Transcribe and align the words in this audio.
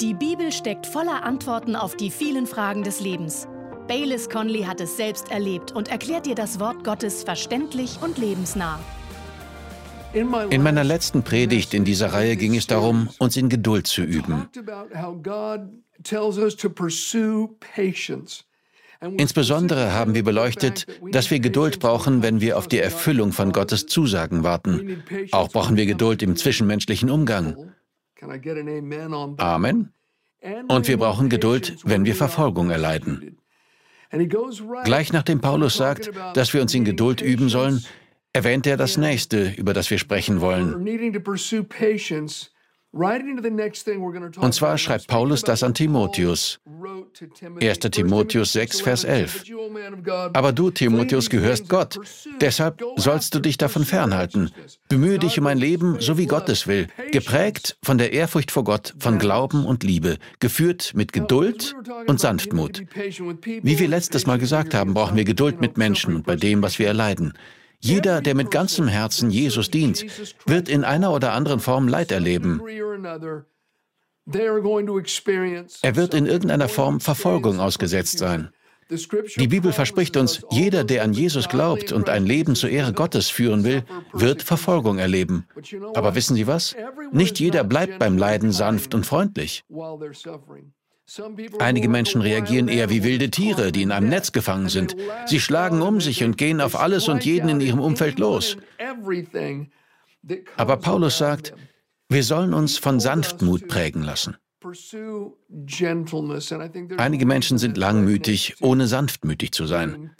Die 0.00 0.12
Bibel 0.12 0.52
steckt 0.52 0.86
voller 0.86 1.24
Antworten 1.24 1.74
auf 1.74 1.96
die 1.96 2.10
vielen 2.10 2.46
Fragen 2.46 2.82
des 2.82 3.00
Lebens. 3.00 3.48
Baylis 3.88 4.28
Conley 4.28 4.64
hat 4.64 4.78
es 4.82 4.98
selbst 4.98 5.30
erlebt 5.30 5.72
und 5.72 5.88
erklärt 5.88 6.26
dir 6.26 6.34
das 6.34 6.60
Wort 6.60 6.84
Gottes 6.84 7.24
verständlich 7.24 7.98
und 8.02 8.18
lebensnah. 8.18 8.78
In 10.12 10.62
meiner 10.62 10.84
letzten 10.84 11.22
Predigt 11.22 11.72
in 11.72 11.86
dieser 11.86 12.12
Reihe 12.12 12.36
ging 12.36 12.54
es 12.54 12.66
darum, 12.66 13.08
uns 13.18 13.38
in 13.38 13.48
Geduld 13.48 13.86
zu 13.86 14.02
üben. 14.02 14.50
Insbesondere 19.16 19.92
haben 19.94 20.14
wir 20.14 20.24
beleuchtet, 20.24 20.86
dass 21.10 21.30
wir 21.30 21.40
Geduld 21.40 21.80
brauchen, 21.80 22.22
wenn 22.22 22.42
wir 22.42 22.58
auf 22.58 22.68
die 22.68 22.78
Erfüllung 22.78 23.32
von 23.32 23.52
Gottes 23.52 23.86
Zusagen 23.86 24.42
warten. 24.42 25.02
Auch 25.32 25.48
brauchen 25.48 25.78
wir 25.78 25.86
Geduld 25.86 26.22
im 26.22 26.36
zwischenmenschlichen 26.36 27.08
Umgang. 27.08 27.72
Amen. 29.38 29.92
Und 30.68 30.88
wir 30.88 30.96
brauchen 30.96 31.28
Geduld, 31.28 31.76
wenn 31.84 32.04
wir 32.04 32.14
Verfolgung 32.14 32.70
erleiden. 32.70 33.38
Gleich 34.84 35.12
nachdem 35.12 35.40
Paulus 35.40 35.76
sagt, 35.76 36.10
dass 36.34 36.54
wir 36.54 36.62
uns 36.62 36.72
in 36.74 36.84
Geduld 36.84 37.20
üben 37.20 37.48
sollen, 37.48 37.84
erwähnt 38.32 38.66
er 38.66 38.76
das 38.76 38.96
nächste, 38.96 39.50
über 39.50 39.72
das 39.74 39.90
wir 39.90 39.98
sprechen 39.98 40.40
wollen. 40.40 40.84
Und 42.96 44.54
zwar 44.54 44.78
schreibt 44.78 45.06
Paulus 45.06 45.42
das 45.42 45.62
an 45.62 45.74
Timotheus. 45.74 46.58
1. 47.60 47.78
Timotheus 47.78 48.52
6, 48.52 48.80
Vers 48.80 49.04
11. 49.04 49.44
Aber 50.32 50.52
du, 50.52 50.70
Timotheus, 50.70 51.30
gehörst 51.30 51.68
Gott. 51.68 51.98
Deshalb 52.40 52.82
sollst 52.96 53.34
du 53.34 53.40
dich 53.40 53.58
davon 53.58 53.84
fernhalten. 53.84 54.50
Bemühe 54.88 55.18
dich 55.18 55.38
um 55.38 55.46
ein 55.46 55.58
Leben, 55.58 55.96
so 56.00 56.18
wie 56.18 56.26
Gott 56.26 56.48
es 56.48 56.66
will, 56.66 56.88
geprägt 57.12 57.76
von 57.82 57.98
der 57.98 58.12
Ehrfurcht 58.12 58.50
vor 58.50 58.64
Gott, 58.64 58.94
von 58.98 59.18
Glauben 59.18 59.66
und 59.66 59.82
Liebe, 59.82 60.16
geführt 60.40 60.92
mit 60.94 61.12
Geduld 61.12 61.74
und 62.06 62.20
Sanftmut. 62.20 62.82
Wie 63.44 63.78
wir 63.78 63.88
letztes 63.88 64.26
Mal 64.26 64.38
gesagt 64.38 64.74
haben, 64.74 64.94
brauchen 64.94 65.16
wir 65.16 65.24
Geduld 65.24 65.60
mit 65.60 65.76
Menschen 65.76 66.16
und 66.16 66.26
bei 66.26 66.36
dem, 66.36 66.62
was 66.62 66.78
wir 66.78 66.86
erleiden. 66.86 67.34
Jeder, 67.80 68.20
der 68.20 68.34
mit 68.34 68.50
ganzem 68.50 68.88
Herzen 68.88 69.30
Jesus 69.30 69.70
dient, 69.70 70.04
wird 70.46 70.68
in 70.68 70.84
einer 70.84 71.12
oder 71.12 71.32
anderen 71.32 71.60
Form 71.60 71.88
Leid 71.88 72.10
erleben. 72.12 72.60
Er 75.82 75.96
wird 75.96 76.14
in 76.14 76.26
irgendeiner 76.26 76.68
Form 76.68 77.00
Verfolgung 77.00 77.60
ausgesetzt 77.60 78.18
sein. 78.18 78.50
Die 78.88 79.48
Bibel 79.48 79.72
verspricht 79.72 80.16
uns, 80.16 80.42
jeder, 80.50 80.84
der 80.84 81.02
an 81.02 81.12
Jesus 81.12 81.48
glaubt 81.48 81.90
und 81.90 82.08
ein 82.08 82.24
Leben 82.24 82.54
zur 82.54 82.70
Ehre 82.70 82.92
Gottes 82.92 83.28
führen 83.28 83.64
will, 83.64 83.82
wird 84.12 84.42
Verfolgung 84.42 84.98
erleben. 84.98 85.46
Aber 85.94 86.14
wissen 86.14 86.36
Sie 86.36 86.46
was? 86.46 86.76
Nicht 87.10 87.40
jeder 87.40 87.64
bleibt 87.64 87.98
beim 87.98 88.16
Leiden 88.16 88.52
sanft 88.52 88.94
und 88.94 89.04
freundlich. 89.04 89.64
Einige 91.60 91.88
Menschen 91.88 92.20
reagieren 92.20 92.68
eher 92.68 92.90
wie 92.90 93.04
wilde 93.04 93.30
Tiere, 93.30 93.70
die 93.70 93.82
in 93.82 93.92
einem 93.92 94.08
Netz 94.08 94.32
gefangen 94.32 94.68
sind. 94.68 94.96
Sie 95.26 95.40
schlagen 95.40 95.80
um 95.80 96.00
sich 96.00 96.24
und 96.24 96.36
gehen 96.36 96.60
auf 96.60 96.78
alles 96.78 97.08
und 97.08 97.24
jeden 97.24 97.48
in 97.48 97.60
ihrem 97.60 97.80
Umfeld 97.80 98.18
los. 98.18 98.56
Aber 100.56 100.76
Paulus 100.78 101.18
sagt, 101.18 101.54
wir 102.08 102.24
sollen 102.24 102.54
uns 102.54 102.78
von 102.78 102.98
Sanftmut 102.98 103.68
prägen 103.68 104.02
lassen. 104.02 104.36
Einige 106.96 107.26
Menschen 107.26 107.58
sind 107.58 107.76
langmütig, 107.76 108.56
ohne 108.60 108.86
sanftmütig 108.88 109.52
zu 109.52 109.66
sein. 109.66 110.10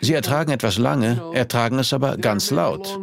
Sie 0.00 0.14
ertragen 0.14 0.50
etwas 0.50 0.78
lange, 0.78 1.22
ertragen 1.34 1.78
es 1.78 1.92
aber 1.92 2.16
ganz 2.16 2.50
laut. 2.50 2.98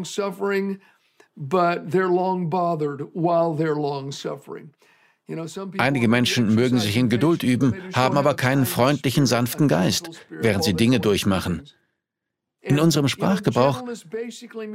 Einige 5.78 6.08
Menschen 6.08 6.56
mögen 6.56 6.80
sich 6.80 6.95
in 6.95 7.09
Geduld 7.09 7.44
üben, 7.44 7.75
haben 7.94 8.17
aber 8.17 8.36
keinen 8.36 8.66
freundlichen, 8.66 9.25
sanften 9.25 9.67
Geist, 9.67 10.09
während 10.30 10.64
sie 10.64 10.73
Dinge 10.73 11.00
durchmachen. 11.00 11.64
In 12.61 12.80
unserem 12.80 13.08
Sprachgebrauch 13.08 13.83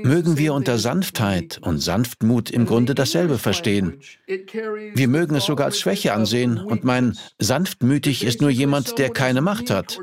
mögen 0.02 0.38
wir 0.38 0.54
unter 0.54 0.78
Sanftheit 0.78 1.58
und 1.62 1.80
Sanftmut 1.80 2.50
im 2.50 2.64
Grunde 2.64 2.94
dasselbe 2.94 3.38
verstehen. 3.38 4.00
Wir 4.26 5.08
mögen 5.08 5.34
es 5.34 5.44
sogar 5.44 5.66
als 5.66 5.78
Schwäche 5.78 6.14
ansehen 6.14 6.58
und 6.58 6.84
meinen, 6.84 7.18
sanftmütig 7.38 8.24
ist 8.24 8.40
nur 8.40 8.50
jemand, 8.50 8.98
der 8.98 9.10
keine 9.10 9.42
Macht 9.42 9.70
hat. 9.70 9.98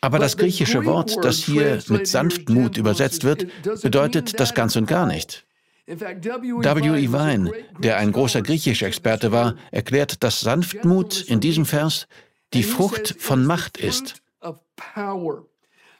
Aber 0.00 0.18
das 0.18 0.36
griechische 0.36 0.84
Wort, 0.84 1.16
das 1.24 1.36
hier 1.36 1.80
mit 1.88 2.06
Sanftmut 2.08 2.76
übersetzt 2.76 3.24
wird, 3.24 3.46
bedeutet 3.82 4.38
das 4.40 4.54
ganz 4.54 4.74
und 4.76 4.86
gar 4.86 5.06
nicht. 5.06 5.46
W. 5.86 6.98
E. 6.98 7.08
Vine, 7.12 7.52
der 7.78 7.98
ein 7.98 8.12
großer 8.12 8.42
Griechisch-Experte 8.42 9.32
war, 9.32 9.56
erklärt, 9.70 10.22
dass 10.22 10.40
Sanftmut 10.40 11.20
in 11.22 11.40
diesem 11.40 11.66
Vers 11.66 12.06
die 12.54 12.62
Frucht 12.62 13.16
von 13.18 13.44
Macht 13.44 13.76
ist. 13.76 14.22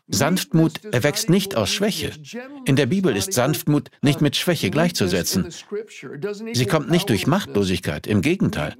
Sanftmut 0.06 0.84
erwächst 0.84 1.30
nicht 1.30 1.56
aus 1.56 1.70
Schwäche. 1.70 2.12
In 2.66 2.76
der 2.76 2.86
Bibel 2.86 3.16
ist 3.16 3.32
Sanftmut 3.32 3.90
nicht 4.02 4.20
mit 4.20 4.36
Schwäche 4.36 4.70
gleichzusetzen. 4.70 5.48
Sie 6.52 6.66
kommt 6.66 6.90
nicht 6.90 7.08
durch 7.08 7.26
Machtlosigkeit, 7.26 8.06
im 8.06 8.20
Gegenteil. 8.20 8.76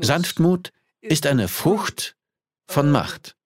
Sanftmut 0.00 0.72
ist 1.00 1.26
eine 1.26 1.48
Frucht 1.48 2.16
von 2.66 2.90
Macht. 2.90 3.36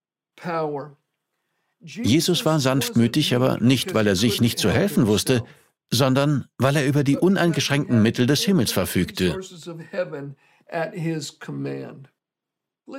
Jesus 1.80 2.44
war 2.44 2.60
sanftmütig, 2.60 3.34
aber 3.34 3.58
nicht, 3.58 3.94
weil 3.94 4.06
er 4.06 4.16
sich 4.16 4.40
nicht 4.40 4.58
zu 4.58 4.70
helfen 4.70 5.06
wusste, 5.06 5.44
sondern 5.90 6.46
weil 6.58 6.76
er 6.76 6.86
über 6.86 7.04
die 7.04 7.16
uneingeschränkten 7.16 8.02
Mittel 8.02 8.26
des 8.26 8.42
Himmels 8.42 8.72
verfügte. 8.72 9.40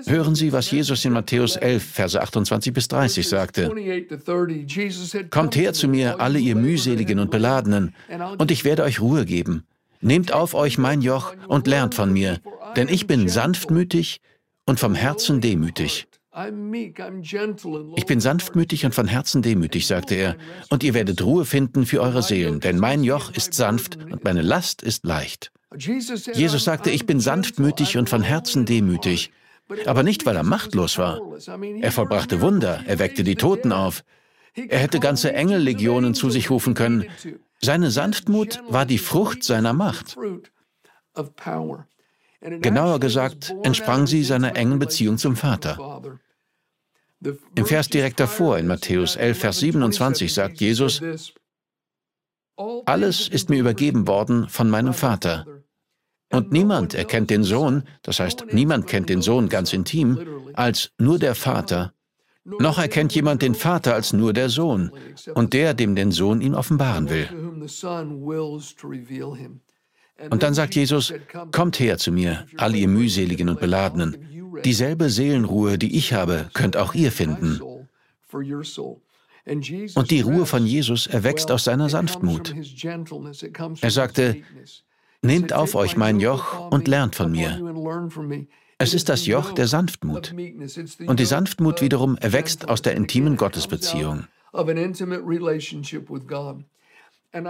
Hören 0.06 0.36
Sie, 0.36 0.52
was 0.52 0.70
Jesus 0.70 1.06
in 1.06 1.14
Matthäus 1.14 1.56
11, 1.56 1.84
Verse 1.84 2.22
28 2.22 2.74
bis 2.74 2.90
30 2.90 3.28
sagte. 3.28 3.70
Kommt 5.30 5.56
her 5.56 5.74
zu 5.74 5.88
mir, 5.88 6.20
alle 6.20 6.40
ihr 6.40 6.56
mühseligen 6.56 7.20
und 7.20 7.32
beladenen, 7.32 7.96
und 8.38 8.52
ich 8.52 8.66
werde 8.66 8.84
euch 8.84 9.00
Ruhe 9.00 9.26
geben. 9.26 9.64
Nehmt 10.02 10.34
auf 10.34 10.54
euch 10.54 10.78
mein 10.78 11.02
Joch 11.02 11.34
und 11.48 11.68
lernt 11.68 11.96
von 11.96 12.12
mir, 12.12 12.40
denn 12.76 12.90
ich 12.90 13.08
bin 13.08 13.30
sanftmütig 13.30 14.22
und 14.66 14.80
vom 14.80 14.94
Herzen 14.94 15.40
demütig. 15.40 16.08
Ich 17.96 18.06
bin 18.06 18.20
sanftmütig 18.20 18.86
und 18.86 18.94
von 18.94 19.08
Herzen 19.08 19.42
demütig, 19.42 19.88
sagte 19.88 20.14
er, 20.14 20.36
und 20.70 20.84
ihr 20.84 20.94
werdet 20.94 21.24
Ruhe 21.24 21.46
finden 21.46 21.88
für 21.88 22.00
eure 22.02 22.22
Seelen, 22.22 22.60
denn 22.60 22.78
mein 22.78 23.04
Joch 23.04 23.32
ist 23.32 23.56
sanft 23.56 23.96
und 23.96 24.24
meine 24.24 24.44
Last 24.44 24.84
ist 24.84 25.04
leicht. 25.04 25.52
Jesus 25.76 26.64
sagte, 26.64 26.92
ich 26.92 27.08
bin 27.08 27.20
sanftmütig 27.20 27.98
und 27.98 28.08
von 28.08 28.22
Herzen 28.22 28.66
demütig, 28.66 29.32
aber 29.86 30.04
nicht, 30.04 30.28
weil 30.28 30.36
er 30.36 30.44
machtlos 30.44 31.00
war. 31.00 31.20
Er 31.82 31.92
vollbrachte 31.92 32.40
Wunder, 32.40 32.84
er 32.86 33.00
weckte 33.00 33.24
die 33.24 33.36
Toten 33.36 33.72
auf. 33.72 34.04
Er 34.54 34.80
hätte 34.80 35.00
ganze 35.00 35.34
Engellegionen 35.34 36.14
zu 36.14 36.30
sich 36.30 36.52
rufen 36.52 36.76
können. 36.76 37.06
Seine 37.62 37.90
Sanftmut 37.90 38.62
war 38.70 38.86
die 38.86 39.00
Frucht 39.00 39.44
seiner 39.44 39.74
Macht. 39.74 40.18
Genauer 42.42 43.00
gesagt, 43.00 43.56
entsprang 43.64 44.06
sie 44.06 44.24
seiner 44.24 44.56
engen 44.56 44.78
Beziehung 44.78 45.18
zum 45.18 45.36
Vater. 45.36 46.02
Im 47.56 47.66
Vers 47.66 47.90
direkt 47.90 48.20
davor, 48.20 48.58
in 48.58 48.68
Matthäus 48.68 49.16
11, 49.16 49.40
Vers 49.40 49.60
27, 49.60 50.34
sagt 50.34 50.60
Jesus, 50.60 51.02
alles 52.86 53.28
ist 53.28 53.50
mir 53.50 53.60
übergeben 53.60 54.08
worden 54.08 54.50
von 54.50 54.70
meinem 54.70 54.94
Vater. 54.94 55.46
Und 56.32 56.52
niemand 56.52 56.94
erkennt 56.94 57.30
den 57.30 57.44
Sohn, 57.44 57.84
das 58.02 58.20
heißt, 58.20 58.48
niemand 58.52 58.88
kennt 58.88 59.10
den 59.10 59.22
Sohn 59.22 59.48
ganz 59.50 59.74
intim, 59.74 60.20
als 60.54 60.92
nur 60.98 61.20
der 61.20 61.36
Vater. 61.36 61.94
Noch 62.44 62.80
erkennt 62.80 63.14
jemand 63.14 63.42
den 63.42 63.56
Vater 63.56 63.94
als 63.94 64.14
nur 64.14 64.34
der 64.34 64.50
Sohn 64.50 64.92
und 65.34 65.54
der, 65.54 65.74
dem 65.74 65.96
den 65.96 66.12
Sohn 66.12 66.42
ihn 66.42 66.56
offenbaren 66.56 67.10
will. 67.10 67.28
Und 70.32 70.44
dann 70.44 70.54
sagt 70.54 70.76
Jesus, 70.76 71.14
kommt 71.52 71.80
her 71.80 71.98
zu 71.98 72.12
mir, 72.12 72.46
alle 72.58 72.78
ihr 72.78 72.88
mühseligen 72.88 73.50
und 73.50 73.60
beladenen, 73.60 74.18
Dieselbe 74.64 75.10
Seelenruhe, 75.10 75.78
die 75.78 75.98
ich 75.98 76.14
habe, 76.14 76.50
könnt 76.54 76.78
auch 76.78 76.94
ihr 76.94 77.12
finden. 77.12 77.62
Und 79.96 80.12
die 80.12 80.22
Ruhe 80.22 80.46
von 80.46 80.66
Jesus 80.66 81.08
erwächst 81.08 81.52
aus 81.52 81.64
seiner 81.64 81.90
Sanftmut. 81.90 82.54
Er 83.82 83.92
sagte, 83.92 84.44
Nehmt 85.22 85.54
auf 85.54 85.76
euch 85.76 85.98
mein 85.98 86.20
Joch 86.20 86.70
und 86.70 86.88
lernt 86.88 87.16
von 87.16 87.32
mir. 87.32 87.60
Es 88.78 88.94
ist 88.94 89.10
das 89.10 89.26
Joch 89.26 89.54
der 89.54 89.68
Sanftmut. 89.68 90.34
Und 91.08 91.20
die 91.20 91.26
Sanftmut 91.26 91.82
wiederum 91.82 92.18
erwächst 92.18 92.70
aus 92.70 92.82
der 92.82 92.96
intimen 92.96 93.36
Gottesbeziehung. 93.36 94.26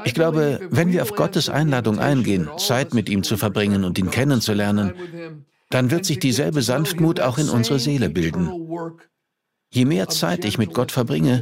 Ich 0.06 0.13
glaube, 0.13 0.68
wenn 0.71 0.92
wir 0.92 1.01
auf 1.04 1.13
Gottes 1.13 1.50
Einladung 1.50 2.00
eingehen, 2.00 2.50
Zeit 2.57 2.94
mit 2.94 3.09
ihm 3.09 3.24
zu 3.24 3.38
verbringen 3.38 3.83
und 3.83 3.98
ihn 4.00 4.09
kennenzulernen, 4.09 4.94
dann 5.69 5.92
wird 5.92 6.06
sich 6.06 6.19
dieselbe 6.19 6.62
Sanftmut 6.62 7.19
auch 7.19 7.38
in 7.38 7.50
unsere 7.50 7.80
Seele 7.80 8.10
bilden. 8.10 8.50
Je 9.69 9.86
mehr 9.86 10.08
Zeit 10.08 10.46
ich 10.46 10.58
mit 10.58 10.74
Gott 10.74 10.92
verbringe, 10.92 11.42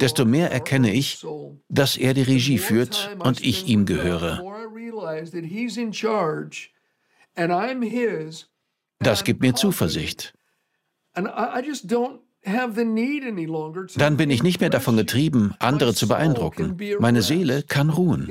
desto 0.00 0.24
mehr 0.24 0.50
erkenne 0.50 0.92
ich, 0.92 1.24
dass 1.68 1.96
er 1.96 2.14
die 2.14 2.22
Regie 2.22 2.58
führt 2.58 3.16
und 3.18 3.44
ich 3.44 3.68
ihm 3.68 3.84
gehöre. 3.84 4.42
Das 8.98 9.24
gibt 9.24 9.42
mir 9.42 9.54
Zuversicht. 9.54 10.34
Dann 13.96 14.16
bin 14.16 14.30
ich 14.30 14.42
nicht 14.42 14.60
mehr 14.60 14.70
davon 14.70 14.96
getrieben, 14.96 15.54
andere 15.58 15.94
zu 15.94 16.06
beeindrucken. 16.06 16.76
Meine 17.00 17.22
Seele 17.22 17.62
kann 17.62 17.90
ruhen. 17.90 18.28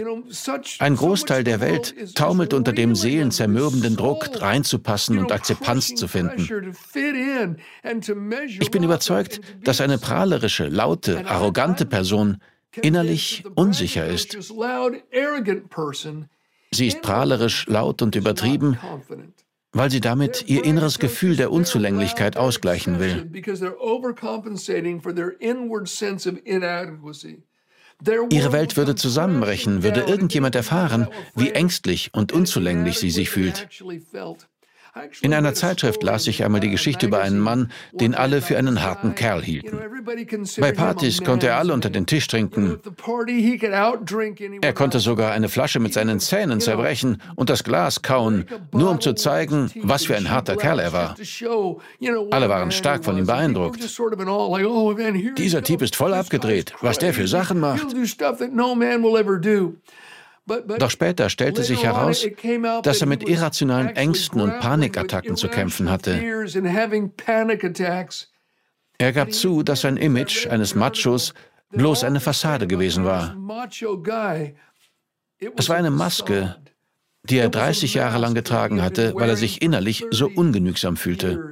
Ein 0.80 0.96
Großteil 0.96 1.44
der 1.44 1.60
Welt 1.60 2.16
taumelt 2.16 2.54
unter 2.54 2.72
dem 2.72 2.96
seelenzermürbenden 2.96 3.98
Druck, 3.98 4.42
reinzupassen 4.42 5.20
und 5.20 5.32
Akzeptanz 5.32 5.96
zu 5.96 6.08
finden. 6.08 6.48
Ich 8.60 8.72
bin 8.72 8.84
überzeugt, 8.84 9.42
dass 9.64 9.82
eine 9.82 9.98
prahlerische, 9.98 10.68
laute, 10.68 11.28
arrogante 11.28 11.86
Person 11.86 12.38
innerlich 12.82 13.44
unsicher 13.56 14.06
ist. 14.08 14.38
Sie 16.72 16.88
ist 16.88 17.02
prahlerisch, 17.02 17.68
laut 17.68 18.02
und 18.02 18.16
übertrieben, 18.16 18.78
weil 19.76 19.92
sie 19.92 20.00
damit 20.00 20.46
ihr 20.48 20.64
inneres 20.64 21.00
Gefühl 21.00 21.36
der 21.36 21.52
Unzulänglichkeit 21.52 22.38
ausgleichen 22.38 23.00
will. 23.00 23.30
Ihre 28.30 28.52
Welt 28.52 28.78
würde 28.78 28.96
zusammenbrechen, 28.96 29.84
würde 29.84 30.02
irgendjemand 30.02 30.56
erfahren, 30.56 31.08
wie 31.36 31.52
ängstlich 31.52 32.10
und 32.14 32.32
unzulänglich 32.32 33.00
sie 33.00 33.12
sich 33.12 33.30
fühlt. 33.30 33.68
In 35.22 35.34
einer 35.34 35.54
Zeitschrift 35.54 36.04
las 36.04 36.26
ich 36.28 36.44
einmal 36.46 36.62
die 36.62 36.70
Geschichte 36.70 37.08
über 37.08 37.22
einen 37.22 37.40
Mann, 37.40 37.70
den 37.92 38.16
alle 38.16 38.42
für 38.42 38.58
einen 38.58 38.82
harten 38.82 39.14
Kerl 39.14 39.42
hielten. 39.44 39.78
Bei 40.60 40.72
Partys 40.72 41.22
konnte 41.22 41.48
er 41.48 41.58
alle 41.58 41.74
unter 41.74 41.90
den 41.90 42.06
Tisch 42.06 42.28
trinken. 42.28 42.80
Er 44.62 44.74
konnte 44.74 45.00
sogar 45.00 45.32
eine 45.34 45.50
Flasche 45.50 45.80
mit 45.82 45.94
seinen 45.94 46.22
Zähnen 46.22 46.62
zerbrechen 46.62 47.22
und 47.36 47.50
das 47.50 47.66
Glas 47.66 48.04
kauen, 48.04 48.46
nur 48.72 48.90
um 48.90 49.02
zu 49.02 49.14
zeigen, 49.14 49.70
was 49.82 50.06
für 50.06 50.16
ein 50.16 50.32
harter 50.32 50.56
Kerl 50.56 50.80
er 50.80 50.94
war. 50.94 51.16
Alle 52.32 52.50
waren 52.50 52.72
stark 52.72 53.04
von 53.04 53.18
ihm 53.18 53.26
beeindruckt. 53.26 53.82
Dieser 55.38 55.64
Typ 55.64 55.82
ist 55.82 55.96
voll 55.98 56.14
abgedreht, 56.14 56.74
was 56.80 57.00
der 57.00 57.14
für 57.14 57.28
Sachen 57.28 57.60
macht. 57.60 57.88
Doch 60.46 60.92
später 60.92 61.30
stellte 61.30 61.64
sich 61.64 61.84
heraus, 61.84 62.26
dass 62.84 63.02
er 63.02 63.08
mit 63.08 63.28
irrationalen 63.28 63.96
Ängsten 63.96 64.42
und 64.42 64.60
Panikattacken 64.60 65.36
zu 65.36 65.48
kämpfen 65.48 65.90
hatte. 65.90 66.22
Er 68.98 69.12
gab 69.12 69.34
zu, 69.34 69.64
dass 69.64 69.82
sein 69.82 69.98
Image 69.98 70.48
eines 70.48 70.76
Machos 70.76 71.34
bloß 71.72 72.04
eine 72.04 72.20
Fassade 72.20 72.68
gewesen 72.68 73.06
war. 73.06 73.36
Es 75.58 75.70
war 75.70 75.76
eine 75.76 75.92
Maske, 75.92 76.56
die 77.24 77.38
er 77.38 77.50
30 77.50 77.96
Jahre 77.96 78.20
lang 78.20 78.36
getragen 78.36 78.82
hatte, 78.82 79.14
weil 79.16 79.30
er 79.30 79.36
sich 79.36 79.62
innerlich 79.62 80.06
so 80.12 80.28
ungenügsam 80.28 80.96
fühlte. 80.96 81.52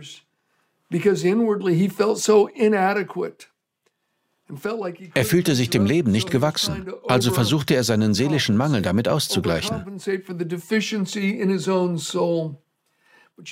Er 5.14 5.26
fühlte 5.26 5.56
sich 5.56 5.70
dem 5.70 5.86
Leben 5.86 6.12
nicht 6.12 6.32
gewachsen, 6.32 6.92
also 7.08 7.32
versuchte 7.32 7.76
er 7.76 7.84
seinen 7.84 8.14
seelischen 8.14 8.58
Mangel 8.58 8.82
damit 8.82 9.08
auszugleichen. 9.08 9.84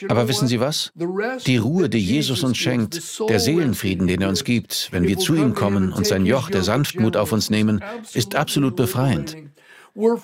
Aber 0.09 0.27
wissen 0.27 0.48
Sie 0.48 0.59
was? 0.59 0.92
Die 1.48 1.57
Ruhe, 1.57 1.89
die 1.89 2.00
Jesus 2.00 2.44
uns 2.44 2.57
schenkt, 2.57 3.01
der 3.27 3.39
Seelenfrieden, 3.39 4.07
den 4.07 4.21
er 4.21 4.30
uns 4.30 4.44
gibt, 4.44 4.89
wenn 4.92 5.07
wir 5.07 5.18
zu 5.18 5.33
ihm 5.33 5.56
kommen 5.56 5.92
und 5.92 6.06
sein 6.06 6.25
Joch 6.25 6.50
der 6.50 6.63
Sanftmut 6.63 7.18
auf 7.18 7.31
uns 7.31 7.50
nehmen, 7.50 7.83
ist 8.13 8.36
absolut 8.36 8.75
befreiend. 8.75 9.36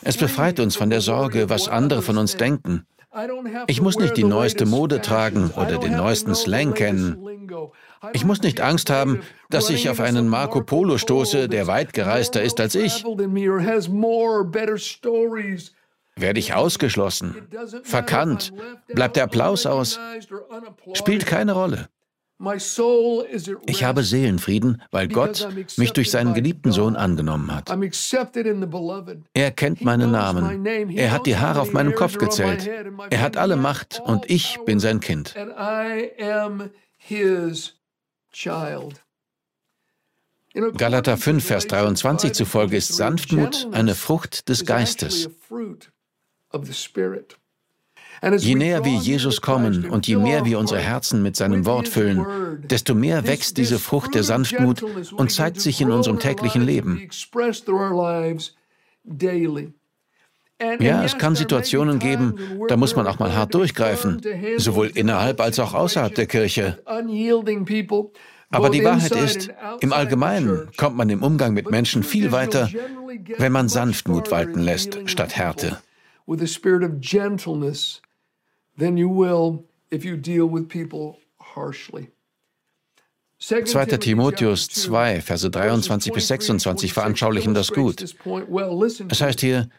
Es 0.03 0.17
befreit 0.17 0.59
uns 0.59 0.75
von 0.75 0.89
der 0.89 1.01
Sorge, 1.01 1.49
was 1.49 1.67
andere 1.67 2.01
von 2.01 2.17
uns 2.17 2.37
denken. 2.37 2.85
Ich 3.67 3.81
muss 3.81 3.97
nicht 3.97 4.17
die 4.17 4.23
neueste 4.23 4.65
Mode 4.65 5.01
tragen 5.01 5.51
oder 5.55 5.77
den 5.77 5.95
neuesten 5.95 6.35
Slang 6.35 6.73
kennen. 6.73 7.17
Ich 8.13 8.25
muss 8.25 8.41
nicht 8.41 8.61
Angst 8.61 8.89
haben, 8.89 9.21
dass 9.49 9.69
ich 9.69 9.89
auf 9.89 9.99
einen 9.99 10.27
Marco 10.27 10.61
Polo 10.61 10.97
stoße, 10.97 11.47
der 11.49 11.67
weit 11.67 11.93
gereister 11.93 12.41
ist 12.41 12.59
als 12.59 12.75
ich. 12.75 13.03
Werde 16.15 16.39
ich 16.39 16.53
ausgeschlossen, 16.53 17.47
verkannt, 17.83 18.53
bleibt 18.87 19.15
der 19.15 19.25
Applaus 19.25 19.65
aus, 19.65 19.99
spielt 20.93 21.25
keine 21.25 21.53
Rolle. 21.53 21.89
Ich 23.65 23.83
habe 23.83 24.03
Seelenfrieden, 24.03 24.81
weil 24.91 25.07
Gott 25.07 25.47
mich 25.77 25.91
durch 25.93 26.11
seinen 26.11 26.33
geliebten 26.35 26.71
Sohn 26.71 26.95
angenommen 26.95 27.53
hat. 27.53 27.69
Er 29.33 29.51
kennt 29.51 29.81
meinen 29.81 30.11
Namen. 30.11 30.65
Er 30.95 31.11
hat 31.11 31.25
die 31.25 31.37
Haare 31.37 31.61
auf 31.61 31.73
meinem 31.73 31.95
Kopf 31.95 32.17
gezählt. 32.17 32.67
Er 33.09 33.21
hat 33.21 33.37
alle 33.37 33.55
Macht 33.55 34.01
und 34.05 34.29
ich 34.29 34.59
bin 34.65 34.79
sein 34.79 34.99
Kind. 34.99 35.35
Galater 40.77 41.17
5, 41.17 41.45
Vers 41.45 41.67
23 41.67 42.33
zufolge 42.33 42.77
ist 42.77 42.95
Sanftmut 42.95 43.67
eine 43.71 43.93
Frucht 43.95 44.49
des 44.49 44.65
Geistes. 44.65 45.29
Je 48.21 48.55
näher 48.55 48.83
wir 48.83 48.97
Jesus 48.97 49.41
kommen 49.41 49.89
und 49.89 50.07
je 50.07 50.15
mehr 50.17 50.45
wir 50.45 50.59
unsere 50.59 50.79
Herzen 50.79 51.21
mit 51.21 51.35
seinem 51.35 51.65
Wort 51.65 51.87
füllen, 51.87 52.25
desto 52.63 52.95
mehr 52.95 53.27
wächst 53.27 53.57
diese 53.57 53.79
Frucht 53.79 54.15
der 54.15 54.23
Sanftmut 54.23 54.83
und 55.13 55.31
zeigt 55.31 55.61
sich 55.61 55.81
in 55.81 55.91
unserem 55.91 56.19
täglichen 56.19 56.63
Leben. 56.63 57.07
Ja, 60.79 61.03
es 61.03 61.17
kann 61.19 61.35
Situationen 61.35 61.99
geben, 61.99 62.35
da 62.67 62.77
muss 62.77 62.95
man 62.95 63.05
auch 63.05 63.19
mal 63.19 63.35
hart 63.35 63.53
durchgreifen, 63.53 64.21
sowohl 64.57 64.87
innerhalb 64.87 65.39
als 65.39 65.59
auch 65.59 65.75
außerhalb 65.75 66.15
der 66.15 66.25
Kirche. 66.25 66.79
Aber 68.49 68.69
die 68.69 68.83
Wahrheit 68.83 69.11
ist, 69.11 69.51
im 69.81 69.93
Allgemeinen 69.93 70.69
kommt 70.77 70.95
man 70.95 71.09
im 71.09 71.21
Umgang 71.21 71.53
mit 71.53 71.69
Menschen 71.69 72.01
viel 72.01 72.31
weiter, 72.31 72.69
wenn 73.37 73.51
man 73.51 73.69
Sanftmut 73.69 74.31
walten 74.31 74.61
lässt 74.61 74.97
statt 75.05 75.35
Härte. 75.35 75.77
2. 83.39 83.85
Timotheus 83.97 84.67
2, 84.69 85.21
Verse 85.21 85.49
23 85.49 86.11
bis 86.11 86.27
26 86.27 86.93
veranschaulichen 86.93 87.53
das 87.53 87.71
gut. 87.71 88.01
Es 89.09 89.21
heißt 89.21 89.41
hier, 89.41 89.69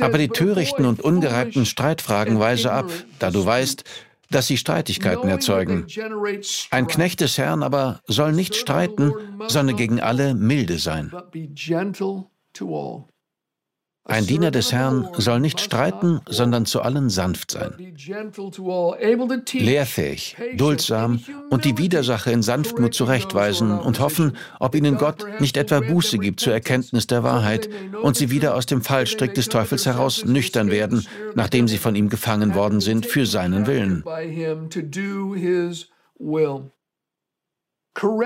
aber 0.00 0.18
die 0.18 0.28
törichten 0.28 0.86
und 0.86 1.00
ungereibten 1.00 1.66
Streitfragen 1.66 2.38
weise 2.38 2.72
ab, 2.72 2.90
da 3.18 3.30
du 3.30 3.44
weißt, 3.44 3.84
dass 4.30 4.46
sie 4.46 4.56
Streitigkeiten 4.56 5.28
erzeugen. 5.28 5.86
Ein 6.70 6.86
Knecht 6.86 7.20
des 7.20 7.38
Herrn 7.38 7.62
aber 7.62 8.00
soll 8.06 8.32
nicht 8.32 8.54
streiten, 8.54 9.12
sondern 9.48 9.76
gegen 9.76 10.00
alle 10.00 10.34
milde 10.34 10.78
sein. 10.78 11.12
Ein 14.04 14.26
Diener 14.26 14.50
des 14.50 14.72
Herrn 14.72 15.08
soll 15.16 15.38
nicht 15.38 15.60
streiten, 15.60 16.20
sondern 16.28 16.66
zu 16.66 16.82
allen 16.82 17.08
sanft 17.08 17.52
sein. 17.52 17.94
Lehrfähig, 19.52 20.36
duldsam 20.56 21.20
und 21.50 21.64
die 21.64 21.78
Widersacher 21.78 22.32
in 22.32 22.42
Sanftmut 22.42 22.94
zurechtweisen 22.94 23.78
und 23.78 24.00
hoffen, 24.00 24.36
ob 24.58 24.74
ihnen 24.74 24.96
Gott 24.96 25.24
nicht 25.38 25.56
etwa 25.56 25.78
Buße 25.78 26.18
gibt 26.18 26.40
zur 26.40 26.52
Erkenntnis 26.52 27.06
der 27.06 27.22
Wahrheit 27.22 27.68
und 28.02 28.16
sie 28.16 28.30
wieder 28.30 28.56
aus 28.56 28.66
dem 28.66 28.82
Fallstrick 28.82 29.34
des 29.34 29.48
Teufels 29.48 29.86
heraus 29.86 30.24
nüchtern 30.24 30.72
werden, 30.72 31.06
nachdem 31.36 31.68
sie 31.68 31.78
von 31.78 31.94
ihm 31.94 32.08
gefangen 32.08 32.56
worden 32.56 32.80
sind 32.80 33.06
für 33.06 33.24
seinen 33.24 33.68
Willen. 33.68 34.02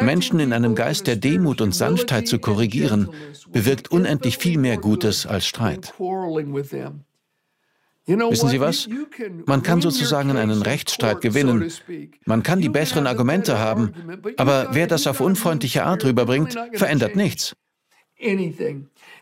Menschen 0.01 0.41
in 0.41 0.53
einem 0.53 0.75
Geist 0.75 1.07
der 1.07 1.17
Demut 1.17 1.61
und 1.61 1.75
Sanftheit 1.75 2.29
zu 2.29 2.39
korrigieren, 2.39 3.09
bewirkt 3.51 3.91
unendlich 3.91 4.39
viel 4.39 4.59
mehr 4.59 4.77
Gutes 4.77 5.27
als 5.27 5.47
Streit. 5.47 5.93
Wissen 8.07 8.49
Sie 8.49 8.61
was? 8.61 8.89
Man 9.47 9.63
kann 9.65 9.81
sozusagen 9.81 10.37
einen 10.37 10.63
Rechtsstreit 10.63 11.21
gewinnen. 11.21 11.71
Man 12.25 12.45
kann 12.45 12.61
die 12.61 12.69
besseren 12.69 13.09
Argumente 13.09 13.59
haben, 13.59 13.93
aber 14.37 14.69
wer 14.73 14.87
das 14.87 15.09
auf 15.09 15.21
unfreundliche 15.21 15.85
Art 15.85 16.05
rüberbringt, 16.05 16.57
verändert 16.75 17.17
nichts. 17.17 17.57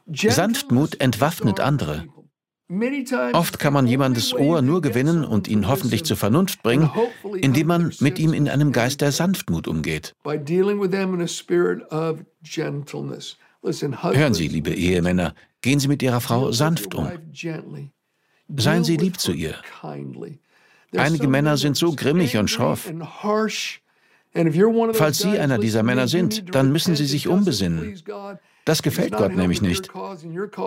Sanftmut 0.07 1.01
entwaffnet 1.01 1.61
andere. 1.61 2.05
Oft 3.33 3.59
kann 3.59 3.73
man 3.73 3.87
jemandes 3.87 4.35
Ohr 4.35 4.63
nur 4.63 4.81
gewinnen 4.81 5.25
und 5.25 5.49
ihn 5.49 5.69
hoffentlich 5.69 6.05
zur 6.05 6.17
Vernunft 6.17 6.63
bringen, 6.63 6.91
indem 7.41 7.67
man 7.67 7.93
mit 8.01 8.19
ihm 8.19 8.33
in 8.33 8.49
einem 8.49 8.73
Geist 8.73 9.01
der 9.01 9.13
Sanftmut 9.13 9.69
umgeht. 9.69 10.15
Hören 13.63 14.35
Sie, 14.35 14.49
liebe 14.49 14.71
Ehemänner, 14.71 15.35
gehen 15.63 15.81
Sie 15.81 15.89
mit 15.89 16.03
Ihrer 16.03 16.21
Frau 16.21 16.53
sanft 16.53 16.95
um. 16.95 17.09
Seien 18.57 18.85
Sie 18.85 18.97
lieb 18.97 19.19
zu 19.19 19.33
ihr. 19.33 19.55
Einige 20.97 21.29
Männer 21.29 21.57
sind 21.57 21.77
so 21.77 21.93
grimmig 21.93 22.37
und 22.37 22.51
schroff. 22.51 22.93
Falls 24.93 25.19
Sie 25.19 25.39
einer 25.39 25.59
dieser 25.59 25.83
Männer 25.83 26.09
sind, 26.09 26.55
dann 26.55 26.73
müssen 26.73 26.97
Sie 26.97 27.07
sich 27.07 27.29
umbesinnen. 27.29 27.97
Das 28.65 28.83
gefällt 28.83 29.17
Gott 29.17 29.37
nämlich 29.37 29.61
nicht. 29.61 29.91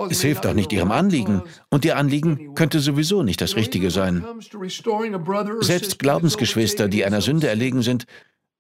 Es 0.10 0.22
hilft 0.22 0.46
auch 0.46 0.54
nicht 0.54 0.72
Ihrem 0.72 0.92
Anliegen. 0.92 1.42
Und 1.70 1.84
Ihr 1.84 1.98
Anliegen 1.98 2.54
könnte 2.54 2.80
sowieso 2.80 3.24
nicht 3.24 3.42
das 3.42 3.56
Richtige 3.56 3.90
sein. 3.90 4.24
Selbst 5.62 6.00
Glaubensgeschwister, 6.00 6.88
die 6.88 7.06
einer 7.06 7.22
Sünde 7.22 7.48
erlegen 7.48 7.82
sind, 7.82 8.06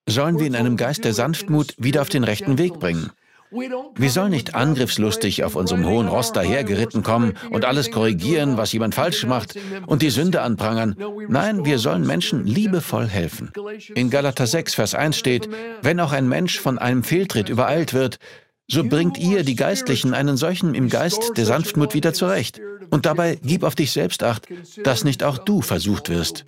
sollen 0.08 0.40
wir 0.40 0.48
in 0.48 0.56
einem 0.56 0.78
Geist 0.78 1.06
der 1.06 1.14
Sanftmut 1.14 1.76
wieder 1.78 2.02
auf 2.02 2.10
den 2.10 2.24
rechten 2.24 2.58
Weg 2.58 2.80
bringen. 2.80 3.12
Wir 3.50 4.10
sollen 4.10 4.32
nicht 4.32 4.56
angriffslustig 4.56 5.44
auf 5.46 5.56
unserem 5.56 5.86
hohen 5.86 6.10
Ross 6.10 6.34
dahergeritten 6.34 7.02
kommen 7.02 7.34
und 7.50 7.64
alles 7.64 7.92
korrigieren, 7.92 8.58
was 8.58 8.74
jemand 8.74 8.94
falsch 8.94 9.26
macht 9.26 9.58
und 9.86 10.02
die 10.02 10.10
Sünde 10.10 10.42
anprangern. 10.42 10.98
Nein, 11.30 11.64
wir 11.64 11.80
sollen 11.80 12.06
Menschen 12.06 12.46
liebevoll 12.46 13.08
helfen. 13.08 13.52
In 13.96 14.10
Galater 14.10 14.48
6, 14.48 14.74
Vers 14.74 14.96
1 14.96 15.18
steht, 15.18 15.48
wenn 15.82 16.00
auch 16.02 16.12
ein 16.12 16.28
Mensch 16.28 16.60
von 16.60 16.78
einem 16.78 17.04
Fehltritt 17.04 17.48
übereilt 17.48 17.94
wird, 17.94 18.20
so 18.68 18.84
bringt 18.84 19.18
ihr, 19.18 19.44
die 19.44 19.56
Geistlichen, 19.56 20.14
einen 20.14 20.38
solchen 20.38 20.76
im 20.76 20.90
Geist 20.90 21.38
der 21.38 21.46
Sanftmut 21.46 21.94
wieder 21.94 22.14
zurecht. 22.14 22.60
Und 22.90 23.06
dabei 23.06 23.40
gib 23.42 23.64
auf 23.64 23.76
dich 23.76 23.92
selbst 23.92 24.24
acht, 24.24 24.48
dass 24.84 25.04
nicht 25.04 25.24
auch 25.24 25.38
du 25.38 25.62
versucht 25.62 26.10
wirst. 26.10 26.46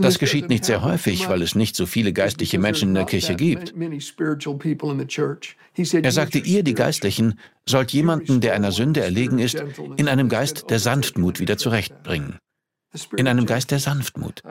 Das 0.00 0.18
geschieht 0.18 0.48
nicht 0.48 0.64
sehr 0.64 0.82
häufig, 0.82 1.28
weil 1.28 1.42
es 1.42 1.54
nicht 1.54 1.76
so 1.76 1.84
viele 1.84 2.14
geistliche 2.14 2.58
Menschen 2.58 2.90
in 2.90 2.94
der 2.94 3.04
Kirche 3.04 3.34
gibt. 3.34 3.74
Er 5.92 6.12
sagte, 6.12 6.38
ihr, 6.38 6.62
die 6.62 6.74
Geistlichen, 6.74 7.38
sollt 7.66 7.92
jemanden, 7.92 8.40
der 8.40 8.54
einer 8.54 8.72
Sünde 8.72 9.00
erlegen 9.00 9.38
ist, 9.38 9.62
in 9.96 10.08
einem 10.08 10.28
Geist 10.30 10.70
der 10.70 10.78
Sanftmut 10.78 11.40
wieder 11.40 11.58
zurechtbringen 11.58 12.38
in 13.16 13.28
einem 13.28 13.46
Geist 13.46 13.70
der 13.70 13.78
Sanftmut. 13.78 14.42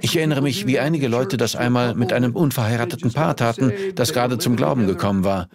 Ich 0.00 0.16
erinnere 0.16 0.40
mich, 0.40 0.66
wie 0.66 0.78
einige 0.78 1.06
Leute 1.06 1.36
das 1.36 1.54
einmal 1.54 1.94
mit 1.94 2.14
einem 2.14 2.34
unverheirateten 2.34 3.12
Paar 3.12 3.36
taten, 3.36 3.72
das 3.94 4.14
gerade 4.14 4.38
zum 4.38 4.56
Glauben 4.56 4.86
gekommen 4.86 5.22
war. 5.22 5.48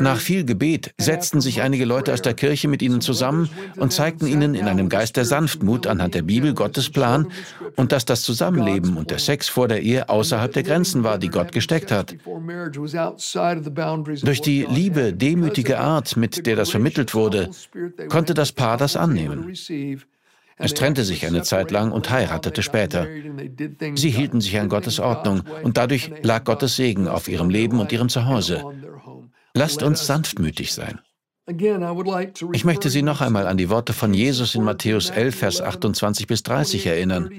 Nach 0.00 0.18
viel 0.18 0.44
Gebet 0.44 0.94
setzten 0.96 1.40
sich 1.40 1.60
einige 1.60 1.84
Leute 1.84 2.12
aus 2.12 2.22
der 2.22 2.34
Kirche 2.34 2.68
mit 2.68 2.82
ihnen 2.82 3.00
zusammen 3.00 3.50
und 3.76 3.92
zeigten 3.92 4.28
ihnen 4.28 4.54
in 4.54 4.68
einem 4.68 4.88
Geist 4.88 5.16
der 5.16 5.24
Sanftmut 5.24 5.88
anhand 5.88 6.14
der 6.14 6.22
Bibel 6.22 6.54
Gottes 6.54 6.88
Plan 6.88 7.26
und 7.74 7.90
dass 7.90 8.04
das 8.04 8.22
Zusammenleben 8.22 8.96
und 8.96 9.10
der 9.10 9.18
Sex 9.18 9.48
vor 9.48 9.66
der 9.66 9.82
Ehe 9.82 10.08
außerhalb 10.08 10.52
der 10.52 10.62
Grenzen 10.62 11.02
war, 11.02 11.18
die 11.18 11.28
Gott 11.28 11.50
gesteckt 11.50 11.90
hat. 11.90 12.14
Durch 14.22 14.40
die 14.40 14.66
liebe, 14.70 15.12
demütige 15.12 15.80
Art, 15.80 16.16
mit 16.16 16.46
der 16.46 16.54
das 16.54 16.70
vermittelt 16.70 17.14
wurde, 17.14 17.50
konnte 18.08 18.34
das 18.34 18.52
Paar 18.52 18.76
das 18.76 18.94
annehmen. 18.96 19.52
Es 20.60 20.74
trennte 20.74 21.04
sich 21.04 21.26
eine 21.26 21.42
Zeit 21.42 21.70
lang 21.70 21.90
und 21.90 22.10
heiratete 22.10 22.62
später. 22.62 23.06
Sie 23.94 24.10
hielten 24.10 24.40
sich 24.40 24.58
an 24.58 24.68
Gottes 24.68 25.00
Ordnung 25.00 25.42
und 25.62 25.76
dadurch 25.76 26.12
lag 26.22 26.44
Gottes 26.44 26.76
Segen 26.76 27.08
auf 27.08 27.28
ihrem 27.28 27.50
Leben 27.50 27.80
und 27.80 27.92
ihrem 27.92 28.08
Zuhause. 28.08 28.62
Lasst 29.54 29.82
uns 29.82 30.06
sanftmütig 30.06 30.72
sein. 30.72 31.00
Ich 32.52 32.64
möchte 32.64 32.90
Sie 32.90 33.02
noch 33.02 33.20
einmal 33.20 33.48
an 33.48 33.56
die 33.56 33.70
Worte 33.70 33.92
von 33.92 34.14
Jesus 34.14 34.54
in 34.54 34.62
Matthäus 34.62 35.10
11, 35.10 35.34
Vers 35.34 35.60
28 35.60 36.26
bis 36.26 36.42
30 36.44 36.86
erinnern. 36.86 37.30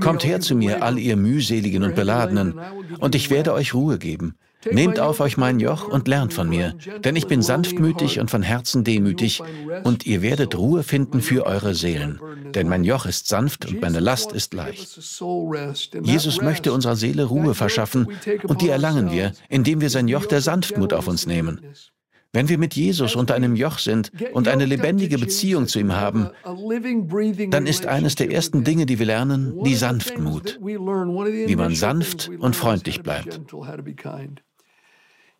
Kommt 0.00 0.24
her 0.24 0.40
zu 0.40 0.54
mir, 0.54 0.82
all 0.82 0.98
ihr 0.98 1.16
mühseligen 1.16 1.82
und 1.82 1.94
beladenen, 1.94 2.58
und 2.98 3.14
ich 3.14 3.28
werde 3.28 3.52
euch 3.52 3.74
Ruhe 3.74 3.98
geben. 3.98 4.36
Nehmt 4.70 5.00
auf 5.00 5.20
euch 5.20 5.36
mein 5.36 5.60
Joch 5.60 5.88
und 5.88 6.08
lernt 6.08 6.32
von 6.32 6.48
mir, 6.48 6.74
denn 7.04 7.16
ich 7.16 7.26
bin 7.26 7.42
sanftmütig 7.42 8.20
und 8.20 8.30
von 8.30 8.42
Herzen 8.42 8.84
demütig, 8.84 9.42
und 9.84 10.06
ihr 10.06 10.22
werdet 10.22 10.56
Ruhe 10.56 10.82
finden 10.82 11.20
für 11.20 11.46
eure 11.46 11.74
Seelen, 11.74 12.20
denn 12.54 12.68
mein 12.68 12.84
Joch 12.84 13.06
ist 13.06 13.28
sanft 13.28 13.66
und 13.66 13.80
meine 13.80 14.00
Last 14.00 14.32
ist 14.32 14.54
leicht. 14.54 14.98
Jesus 16.02 16.40
möchte 16.40 16.72
unserer 16.72 16.96
Seele 16.96 17.24
Ruhe 17.24 17.54
verschaffen, 17.54 18.08
und 18.44 18.60
die 18.62 18.68
erlangen 18.68 19.10
wir, 19.10 19.32
indem 19.48 19.80
wir 19.80 19.90
sein 19.90 20.08
Joch 20.08 20.26
der 20.26 20.40
Sanftmut 20.40 20.92
auf 20.92 21.08
uns 21.08 21.26
nehmen. 21.26 21.60
Wenn 22.32 22.50
wir 22.50 22.58
mit 22.58 22.74
Jesus 22.74 23.16
unter 23.16 23.34
einem 23.34 23.56
Joch 23.56 23.78
sind 23.78 24.12
und 24.34 24.46
eine 24.46 24.66
lebendige 24.66 25.16
Beziehung 25.16 25.66
zu 25.68 25.78
ihm 25.78 25.92
haben, 25.94 26.28
dann 27.50 27.66
ist 27.66 27.86
eines 27.86 28.14
der 28.14 28.30
ersten 28.30 28.62
Dinge, 28.62 28.84
die 28.84 28.98
wir 28.98 29.06
lernen, 29.06 29.54
die 29.64 29.74
Sanftmut, 29.74 30.58
wie 30.60 31.56
man 31.56 31.74
sanft 31.74 32.30
und 32.38 32.54
freundlich 32.54 33.02
bleibt. 33.02 33.40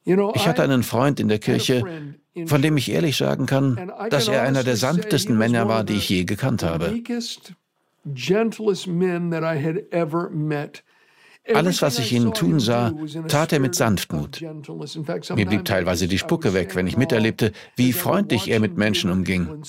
Ich 0.07 0.47
hatte 0.47 0.63
einen 0.63 0.85
Freund 0.85 1.19
in 1.19 1.27
der 1.29 1.41
Kirche, 1.41 2.15
von 2.47 2.63
dem 2.63 2.77
ich 2.77 2.91
ehrlich 2.91 3.17
sagen 3.17 3.47
kann, 3.47 3.91
dass 4.09 4.29
er 4.29 4.43
einer 4.43 4.63
der 4.63 4.77
sanftesten 4.77 5.37
Männer 5.37 5.69
war, 5.69 5.83
die 5.85 5.95
ich 5.95 6.09
je 6.09 6.25
gekannt 6.25 6.63
habe. 6.63 6.95
Alles, 11.55 11.83
was 11.83 11.99
ich 11.99 12.13
ihn 12.13 12.33
tun 12.33 12.61
sah, 12.61 12.93
tat 13.29 13.53
er 13.53 13.61
mit 13.61 13.75
Sanftmut. 13.75 14.41
Mir 15.35 15.47
blieb 15.47 15.65
teilweise 15.65 16.09
die 16.09 16.19
Spucke 16.19 16.55
weg, 16.55 16.75
wenn 16.75 16.87
ich 16.87 16.97
miterlebte, 16.97 17.53
wie 17.77 17.93
freundlich 17.93 18.49
er 18.49 18.61
mit 18.61 18.77
Menschen 18.77 19.11
umging. 19.11 19.63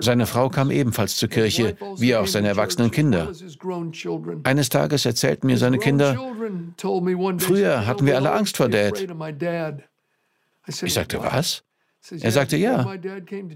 Seine 0.00 0.26
Frau 0.26 0.48
kam 0.48 0.70
ebenfalls 0.70 1.16
zur 1.16 1.28
Kirche, 1.28 1.76
wie 1.96 2.16
auch 2.16 2.26
seine 2.26 2.48
erwachsenen 2.48 2.90
Kinder. 2.90 3.32
Eines 4.44 4.68
Tages 4.68 5.04
erzählten 5.04 5.46
mir 5.46 5.58
seine 5.58 5.78
Kinder, 5.78 6.16
früher 7.38 7.86
hatten 7.86 8.06
wir 8.06 8.16
alle 8.16 8.32
Angst 8.32 8.56
vor 8.56 8.68
Dad. 8.68 9.06
Ich 10.82 10.94
sagte, 10.94 11.18
was? 11.22 11.64
Er 12.10 12.32
sagte, 12.32 12.56
ja. 12.56 12.94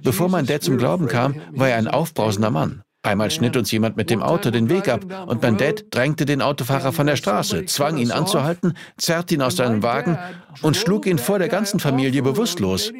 Bevor 0.03 0.29
mein 0.29 0.47
Dad 0.47 0.63
zum 0.63 0.79
Glauben 0.79 1.09
kam, 1.09 1.35
war 1.51 1.69
er 1.69 1.77
ein 1.77 1.89
aufbrausender 1.89 2.51
Mann. 2.51 2.83
Einmal 3.07 3.31
schnitt 3.31 3.57
uns 3.57 3.71
jemand 3.71 3.97
mit 3.97 4.11
dem 4.11 4.21
Auto 4.21 4.51
den 4.51 4.69
Weg 4.69 4.89
ab 4.89 5.05
und 5.29 5.41
mein 5.41 5.57
Dad 5.57 5.85
drängte 5.91 6.25
den 6.25 6.43
Autofahrer 6.43 6.93
von 6.93 7.07
der 7.07 7.15
Straße, 7.15 7.65
zwang 7.67 7.99
ihn 7.99 8.11
anzuhalten, 8.11 8.75
zerrte 8.97 9.35
ihn 9.35 9.43
aus 9.43 9.55
seinem 9.55 9.85
Wagen 9.85 10.19
und 10.61 10.77
schlug 10.77 11.07
ihn 11.07 11.19
vor 11.19 11.39
der 11.39 11.49
ganzen 11.49 11.79
Familie 11.79 12.23
bewusstlos. 12.23 12.93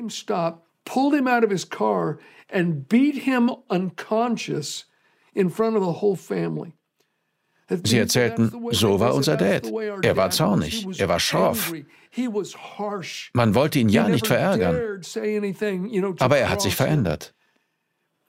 Sie 7.83 7.99
erzählten, 7.99 8.53
so 8.71 9.01
war 9.01 9.13
unser 9.13 9.37
Dad. 9.37 9.73
Er 10.03 10.17
war 10.17 10.31
zornig, 10.31 10.87
er 11.01 11.09
war 11.09 11.19
scharf. 11.19 11.73
Man 13.33 13.55
wollte 13.57 13.81
ihn 13.81 13.89
ja 13.89 14.09
nicht 14.09 14.29
verärgern. 14.29 15.03
Aber 16.21 16.39
er 16.39 16.49
hat 16.49 16.63
sich 16.63 16.77
verändert. 16.77 17.35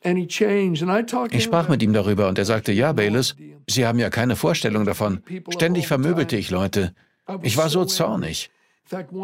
Ich 0.03 1.43
sprach 1.43 1.69
mit 1.69 1.83
ihm 1.83 1.93
darüber 1.93 2.27
und 2.29 2.37
er 2.37 2.45
sagte, 2.45 2.71
ja, 2.71 2.93
Bayless, 2.93 3.35
Sie 3.67 3.85
haben 3.85 3.99
ja 3.99 4.09
keine 4.09 4.35
Vorstellung 4.35 4.85
davon. 4.85 5.21
Ständig 5.49 5.87
vermöbelte 5.87 6.37
ich 6.37 6.49
Leute. 6.49 6.93
Ich 7.41 7.57
war 7.57 7.69
so 7.69 7.83
zornig. 7.85 8.49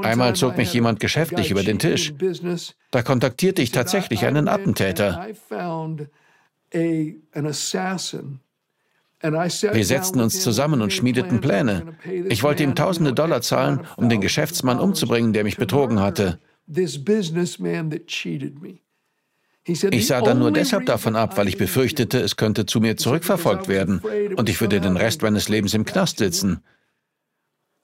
Einmal 0.02 0.36
zog 0.36 0.58
mich 0.58 0.74
jemand 0.74 1.00
geschäftlich 1.00 1.52
über 1.52 1.64
den 1.64 1.80
Tisch. 1.80 2.14
Da 2.92 3.02
kontaktierte 3.02 3.62
ich 3.62 3.72
tatsächlich 3.72 4.26
einen 4.26 4.50
Attentäter. 4.50 5.28
Wir 9.22 9.86
setzten 9.86 10.20
uns 10.20 10.42
zusammen 10.42 10.82
und 10.82 10.92
schmiedeten 10.92 11.40
Pläne. 11.40 11.96
Ich 12.28 12.44
wollte 12.44 12.64
ihm 12.64 12.76
tausende 12.76 13.14
Dollar 13.14 13.42
zahlen, 13.42 13.88
um 13.96 14.10
den 14.10 14.20
Geschäftsmann 14.20 14.80
umzubringen, 14.80 15.32
der 15.32 15.46
mich 15.46 15.56
betrogen 15.56 16.02
hatte. 16.02 16.40
Ich 19.66 20.08
sah 20.08 20.22
dann 20.22 20.40
nur 20.40 20.52
deshalb 20.52 20.86
davon 20.86 21.16
ab, 21.16 21.38
weil 21.38 21.48
ich 21.48 21.58
befürchtete, 21.58 22.20
es 22.20 22.36
könnte 22.36 22.66
zu 22.66 22.82
mir 22.82 22.98
zurückverfolgt 22.98 23.68
werden 23.68 24.02
und 24.36 24.50
ich 24.50 24.60
würde 24.60 24.82
den 24.82 24.98
Rest 24.98 25.22
meines 25.22 25.48
Lebens 25.48 25.74
im 25.74 25.86
Knast 25.86 26.18
sitzen. 26.18 26.62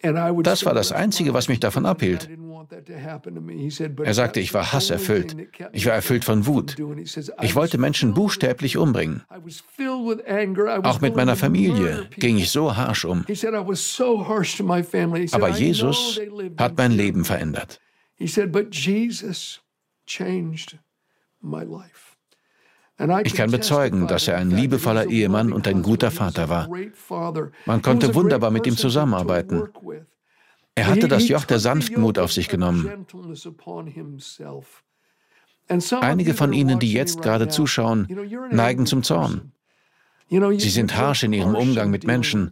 Das 0.02 0.66
war 0.66 0.74
das 0.74 0.92
Einzige, 0.92 1.34
was 1.34 1.50
mich 1.50 1.60
davon 1.60 1.86
abhielt. 1.86 2.30
Er 4.04 4.14
sagte, 4.14 4.40
ich 4.40 4.54
war 4.54 4.72
hasserfüllt. 4.72 5.36
Ich 5.74 5.86
war 5.86 5.94
erfüllt 5.94 6.24
von 6.24 6.46
Wut. 6.46 6.78
Ich 7.42 7.56
wollte 7.56 7.78
Menschen 7.78 8.14
buchstäblich 8.14 8.78
umbringen. 8.78 9.24
Auch 10.84 11.02
mit 11.02 11.16
meiner 11.16 11.36
Familie 11.36 12.08
ging 12.16 12.38
ich 12.38 12.50
so 12.52 12.78
harsch 12.78 13.06
um. 13.06 13.26
Aber 15.32 15.50
Jesus 15.50 16.22
hat 16.58 16.78
mein 16.78 16.92
Leben 16.92 17.26
verändert. 17.26 17.80
Ich 23.24 23.34
kann 23.34 23.52
bezeugen, 23.52 24.08
dass 24.08 24.28
er 24.28 24.38
ein 24.38 24.52
liebevoller 24.52 25.08
Ehemann 25.08 25.54
und 25.54 25.68
ein 25.68 25.82
guter 25.82 26.12
Vater 26.12 26.50
war. 26.50 26.70
Man 27.66 27.82
konnte 27.82 28.14
wunderbar 28.14 28.52
mit 28.52 28.68
ihm 28.68 28.76
zusammenarbeiten. 28.76 29.70
Er 30.76 30.88
hatte 30.88 31.08
das 31.08 31.28
Joch 31.28 31.46
der 31.46 31.60
Sanftmut 31.60 32.20
auf 32.20 32.32
sich 32.32 32.50
genommen. 32.50 33.06
Einige 36.02 36.34
von 36.34 36.54
Ihnen, 36.54 36.80
die 36.80 36.94
jetzt 36.94 37.22
gerade 37.22 37.48
zuschauen, 37.48 38.08
neigen 38.52 38.86
zum 38.86 39.04
Zorn. 39.04 39.54
Sie 40.30 40.70
sind 40.70 40.96
harsch 40.96 41.24
in 41.24 41.34
ihrem 41.34 41.56
Umgang 41.56 41.90
mit 41.90 42.06
Menschen. 42.06 42.52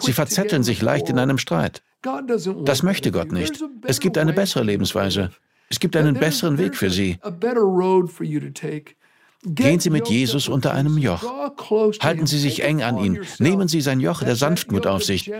Sie 0.00 0.12
verzetteln 0.12 0.62
sich 0.62 0.80
leicht 0.80 1.08
in 1.10 1.18
einem 1.18 1.38
Streit. 1.38 1.82
Das 2.64 2.82
möchte 2.82 3.12
Gott 3.12 3.32
nicht. 3.32 3.62
Es 3.84 4.00
gibt 4.00 4.16
eine 4.16 4.32
bessere 4.32 4.64
Lebensweise. 4.64 5.30
Es 5.72 5.80
gibt 5.80 5.96
einen 5.96 6.14
besseren 6.14 6.58
Weg 6.58 6.76
für 6.76 6.90
sie. 6.90 7.18
Gehen 9.44 9.80
Sie 9.80 9.88
mit 9.88 10.06
Jesus 10.06 10.46
unter 10.48 10.74
einem 10.74 10.98
Joch. 10.98 11.24
Halten 12.00 12.26
Sie 12.26 12.38
sich 12.38 12.62
eng 12.62 12.82
an 12.82 12.98
ihn. 12.98 13.20
Nehmen 13.38 13.68
Sie 13.68 13.80
sein 13.80 13.98
Joch 13.98 14.22
der 14.22 14.36
Sanftmut 14.36 14.86
auf 14.86 15.02
sich. 15.02 15.32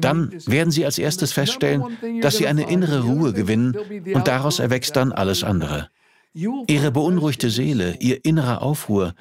Dann 0.00 0.32
werden 0.46 0.72
Sie 0.72 0.84
als 0.84 0.98
erstes 0.98 1.32
feststellen, 1.32 1.84
dass 2.20 2.38
Sie 2.38 2.48
eine 2.48 2.68
innere 2.68 3.04
Ruhe 3.04 3.32
gewinnen 3.32 3.76
und 4.14 4.26
daraus 4.26 4.58
erwächst 4.58 4.96
dann 4.96 5.12
alles 5.12 5.44
andere. 5.44 5.88
Ihre 6.34 6.90
beunruhigte 6.90 7.48
Seele, 7.48 7.96
Ihr 8.00 8.24
innerer 8.24 8.62
Aufruhr, 8.62 9.14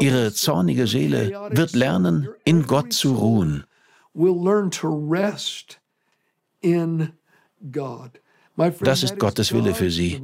Ihre 0.00 0.32
zornige 0.32 0.86
Seele 0.86 1.50
wird 1.50 1.74
lernen, 1.74 2.28
in 2.44 2.62
Gott 2.62 2.94
zu 2.94 3.12
ruhen. 3.12 3.64
Das 8.80 9.02
ist 9.02 9.18
Gottes 9.18 9.52
Wille 9.52 9.74
für 9.74 9.90
Sie, 9.90 10.20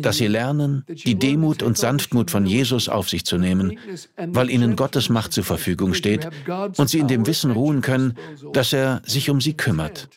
dass 0.00 0.16
Sie 0.16 0.26
lernen, 0.26 0.84
die 0.88 1.18
Demut 1.18 1.62
und 1.62 1.76
Sanftmut 1.76 2.30
von 2.30 2.46
Jesus 2.46 2.88
auf 2.88 3.08
sich 3.08 3.24
zu 3.24 3.38
nehmen, 3.38 3.78
weil 4.16 4.50
Ihnen 4.50 4.76
Gottes 4.76 5.08
Macht 5.08 5.32
zur 5.32 5.44
Verfügung 5.44 5.94
steht 5.94 6.28
und 6.76 6.88
Sie 6.88 6.98
in 6.98 7.08
dem 7.08 7.26
Wissen 7.26 7.50
ruhen 7.50 7.82
können, 7.82 8.16
dass 8.52 8.72
er 8.72 9.02
sich 9.04 9.30
um 9.30 9.40
Sie 9.40 9.54
kümmert. 9.54 10.08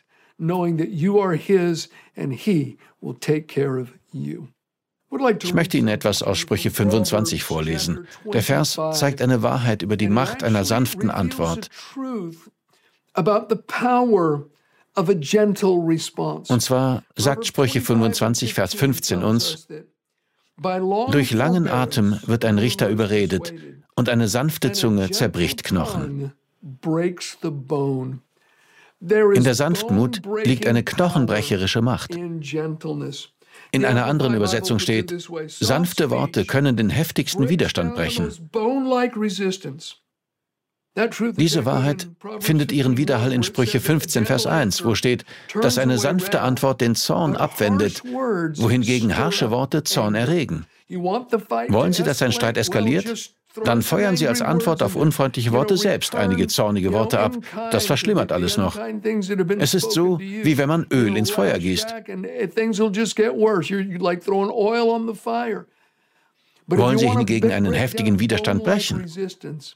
Ich 5.41 5.53
möchte 5.53 5.77
Ihnen 5.77 5.87
etwas 5.89 6.23
aus 6.23 6.39
Sprüche 6.39 6.71
25 6.71 7.43
vorlesen. 7.43 8.07
Der 8.31 8.41
Vers 8.41 8.79
zeigt 8.93 9.21
eine 9.21 9.43
Wahrheit 9.43 9.81
über 9.81 9.95
die 9.95 10.09
Macht 10.09 10.43
einer 10.43 10.65
sanften 10.65 11.11
Antwort. 11.11 11.69
Und 14.95 16.61
zwar 16.61 17.03
sagt 17.15 17.45
Sprüche 17.45 17.81
25, 17.81 18.53
Vers 18.53 18.73
15 18.73 19.23
uns, 19.23 19.67
durch 21.11 21.31
langen 21.31 21.67
Atem 21.67 22.19
wird 22.25 22.45
ein 22.45 22.59
Richter 22.59 22.89
überredet 22.89 23.53
und 23.95 24.09
eine 24.09 24.27
sanfte 24.27 24.71
Zunge 24.71 25.09
zerbricht 25.11 25.63
Knochen. 25.63 26.33
In 29.01 29.43
der 29.43 29.55
Sanftmut 29.55 30.21
liegt 30.45 30.67
eine 30.67 30.83
knochenbrecherische 30.83 31.81
Macht. 31.81 32.15
In 33.71 33.85
einer 33.85 34.05
anderen 34.05 34.33
Übersetzung 34.33 34.79
steht, 34.79 35.27
sanfte 35.47 36.09
Worte 36.09 36.45
können 36.45 36.77
den 36.77 36.89
heftigsten 36.89 37.49
Widerstand 37.49 37.95
brechen. 37.95 38.31
Diese 40.95 41.65
Wahrheit 41.65 42.07
findet 42.39 42.71
ihren 42.71 42.97
Widerhall 42.97 43.33
in 43.33 43.41
Sprüche 43.41 43.79
15, 43.79 44.25
Vers 44.25 44.45
1, 44.45 44.85
wo 44.85 44.93
steht, 44.93 45.25
dass 45.59 45.79
eine 45.79 45.97
sanfte 45.97 46.41
Antwort 46.41 46.81
den 46.81 46.93
Zorn 46.93 47.35
abwendet, 47.35 48.03
wohingegen 48.03 49.17
harsche 49.17 49.49
Worte 49.49 49.83
Zorn 49.83 50.13
erregen. 50.13 50.65
Wollen 50.89 51.93
Sie, 51.93 52.03
dass 52.03 52.21
ein 52.21 52.31
Streit 52.31 52.57
eskaliert? 52.57 53.33
Dann 53.63 53.81
feuern 53.83 54.17
Sie 54.17 54.27
als 54.27 54.41
Antwort 54.41 54.81
auf 54.81 54.95
unfreundliche 54.95 55.51
Worte 55.51 55.77
selbst 55.77 56.15
einige 56.15 56.47
zornige 56.47 56.91
Worte 56.91 57.19
ab. 57.19 57.37
Das 57.71 57.85
verschlimmert 57.85 58.31
alles 58.31 58.57
noch. 58.57 58.77
Es 59.59 59.73
ist 59.73 59.91
so, 59.91 60.19
wie 60.19 60.57
wenn 60.57 60.67
man 60.67 60.87
Öl 60.91 61.15
ins 61.15 61.29
Feuer 61.29 61.57
gießt. 61.59 61.93
Wollen 66.67 66.97
Sie 66.97 67.09
hingegen 67.09 67.51
einen 67.51 67.73
heftigen 67.73 68.19
Widerstand 68.19 68.63
brechen? 68.63 69.05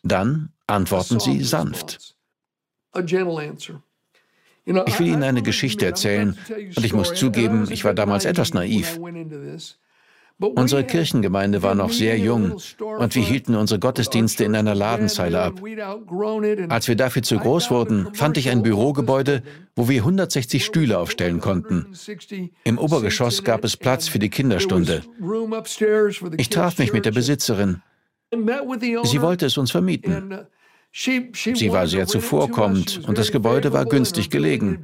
Dann 0.03 0.49
antworten 0.67 1.19
Sie 1.19 1.43
sanft. 1.43 2.15
Ich 4.85 4.99
will 4.99 5.07
Ihnen 5.07 5.23
eine 5.23 5.41
Geschichte 5.41 5.85
erzählen 5.85 6.37
und 6.49 6.83
ich 6.83 6.93
muss 6.93 7.13
zugeben, 7.13 7.67
ich 7.69 7.85
war 7.85 7.93
damals 7.93 8.25
etwas 8.25 8.53
naiv. 8.53 8.99
Unsere 10.39 10.83
Kirchengemeinde 10.83 11.63
war 11.63 11.73
noch 11.73 11.91
sehr 11.91 12.17
jung 12.19 12.59
und 12.79 13.15
wir 13.15 13.23
hielten 13.23 13.55
unsere 13.55 13.79
Gottesdienste 13.79 14.43
in 14.43 14.55
einer 14.55 14.75
Ladenzeile 14.75 15.41
ab. 15.41 15.61
Als 16.69 16.87
wir 16.87 16.95
dafür 16.95 17.23
zu 17.23 17.37
groß 17.37 17.71
wurden, 17.71 18.13
fand 18.13 18.37
ich 18.37 18.49
ein 18.49 18.61
Bürogebäude, 18.61 19.41
wo 19.75 19.89
wir 19.89 20.01
160 20.01 20.63
Stühle 20.63 20.99
aufstellen 20.99 21.41
konnten. 21.41 21.87
Im 22.63 22.77
Obergeschoss 22.77 23.43
gab 23.43 23.63
es 23.63 23.77
Platz 23.77 24.07
für 24.07 24.19
die 24.19 24.29
Kinderstunde. 24.29 25.01
Ich 26.37 26.49
traf 26.49 26.77
mich 26.77 26.93
mit 26.93 27.05
der 27.05 27.11
Besitzerin. 27.11 27.81
Sie 28.31 29.21
wollte 29.21 29.47
es 29.47 29.57
uns 29.57 29.71
vermieten. 29.71 30.47
Sie 30.91 31.71
war 31.71 31.87
sehr 31.87 32.07
zuvorkommend 32.07 33.01
und 33.07 33.17
das 33.17 33.31
Gebäude 33.31 33.71
war 33.71 33.85
günstig 33.85 34.29
gelegen. 34.29 34.79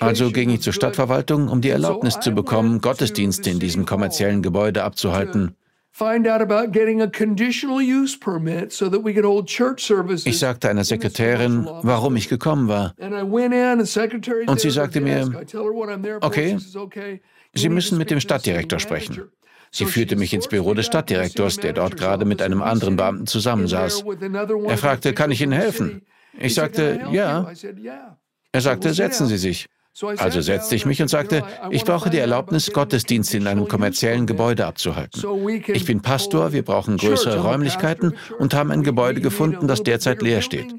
Also 0.00 0.30
ging 0.30 0.50
ich 0.50 0.60
zur 0.60 0.72
Stadtverwaltung, 0.72 1.48
um 1.48 1.60
die 1.60 1.70
Erlaubnis 1.70 2.20
zu 2.20 2.30
bekommen, 2.32 2.80
Gottesdienste 2.80 3.50
in 3.50 3.58
diesem 3.58 3.86
kommerziellen 3.86 4.42
Gebäude 4.42 4.84
abzuhalten. 4.84 5.56
Ich 10.24 10.38
sagte 10.38 10.70
einer 10.70 10.84
Sekretärin, 10.84 11.68
warum 11.82 12.16
ich 12.16 12.28
gekommen 12.28 12.68
war. 12.68 12.94
Und 14.46 14.60
sie 14.60 14.70
sagte 14.70 15.00
mir, 15.00 15.44
okay, 16.20 17.20
Sie 17.52 17.68
müssen 17.68 17.98
mit 17.98 18.10
dem 18.10 18.20
Stadtdirektor 18.20 18.78
sprechen. 18.78 19.24
Sie 19.72 19.84
führte 19.84 20.16
mich 20.16 20.34
ins 20.34 20.48
Büro 20.48 20.74
des 20.74 20.86
Stadtdirektors, 20.86 21.56
der 21.56 21.72
dort 21.72 21.96
gerade 21.96 22.24
mit 22.24 22.42
einem 22.42 22.62
anderen 22.62 22.96
Beamten 22.96 23.26
zusammensaß. 23.26 24.04
Er 24.66 24.78
fragte, 24.78 25.14
kann 25.14 25.30
ich 25.30 25.40
Ihnen 25.40 25.52
helfen? 25.52 26.02
Ich 26.38 26.54
sagte, 26.54 27.00
ja. 27.12 27.52
Er 28.52 28.60
sagte, 28.60 28.92
setzen 28.92 29.26
Sie 29.26 29.38
sich. 29.38 29.66
Also 30.16 30.40
setzte 30.40 30.76
ich 30.76 30.86
mich 30.86 31.02
und 31.02 31.08
sagte, 31.08 31.44
ich 31.70 31.84
brauche 31.84 32.10
die 32.10 32.18
Erlaubnis, 32.18 32.72
Gottesdienste 32.72 33.36
in 33.36 33.46
einem 33.46 33.68
kommerziellen 33.68 34.26
Gebäude 34.26 34.66
abzuhalten. 34.66 35.22
Ich 35.66 35.84
bin 35.84 36.00
Pastor, 36.00 36.52
wir 36.52 36.62
brauchen 36.64 36.96
größere 36.96 37.40
Räumlichkeiten 37.40 38.14
und 38.38 38.54
haben 38.54 38.70
ein 38.70 38.82
Gebäude 38.82 39.20
gefunden, 39.20 39.66
das 39.66 39.82
derzeit 39.82 40.22
leer 40.22 40.42
steht. 40.42 40.74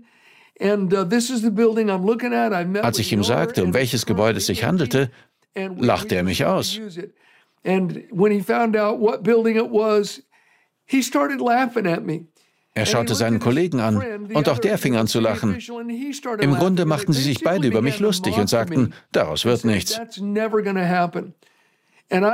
Als 2.81 2.99
ich 2.99 3.11
ihm 3.11 3.23
sagte, 3.23 3.63
um 3.63 3.73
welches 3.73 4.05
Gebäude 4.05 4.37
es 4.37 4.45
sich 4.45 4.63
handelte, 4.63 5.11
lachte 5.55 6.15
er 6.15 6.23
mich 6.23 6.45
aus. 6.45 6.79
And 7.63 8.03
when 8.11 8.31
he 8.31 8.41
found 8.41 8.75
out 8.75 8.99
what 8.99 9.23
building 9.23 9.55
it 9.55 9.69
was, 9.71 10.23
he 10.85 11.01
started 11.01 11.39
laughing 11.39 11.85
at 11.87 12.03
me. 12.03 12.27
Er 12.73 12.85
schaute 12.85 13.15
seinen 13.15 13.39
Kollegen 13.39 13.81
an 13.81 14.29
und 14.33 14.47
auch 14.47 14.57
der 14.57 14.77
fing 14.77 14.95
an 14.95 15.07
zu 15.07 15.19
lachen. 15.19 15.57
Im 16.39 16.53
Grunde 16.55 16.85
machten 16.85 17.11
sie 17.11 17.21
sich 17.21 17.43
beide 17.43 17.67
über 17.67 17.81
mich 17.81 17.99
lustig 17.99 18.37
und 18.37 18.47
sagten, 18.47 18.93
daraus 19.11 19.43
wird 19.43 19.65
nichts. 19.65 19.99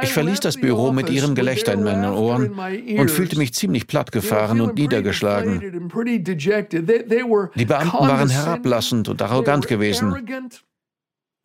Ich 0.02 0.14
verließ 0.14 0.40
das 0.40 0.58
Büro 0.58 0.92
mit 0.92 1.10
ihrem 1.10 1.36
Gelächter 1.36 1.74
in 1.74 1.84
meinen 1.84 2.14
Ohren 2.14 2.52
und 2.52 3.12
fühlte 3.12 3.38
mich 3.38 3.54
ziemlich 3.54 3.88
plattgefahren 3.88 4.62
und 4.62 4.76
niedergeschlagen. 4.76 5.90
Die 5.96 7.66
Beamten 7.66 7.98
waren 7.98 8.30
herablassend 8.30 9.10
und 9.10 9.22
arrogant 9.22 9.68
gewesen. 9.68 10.16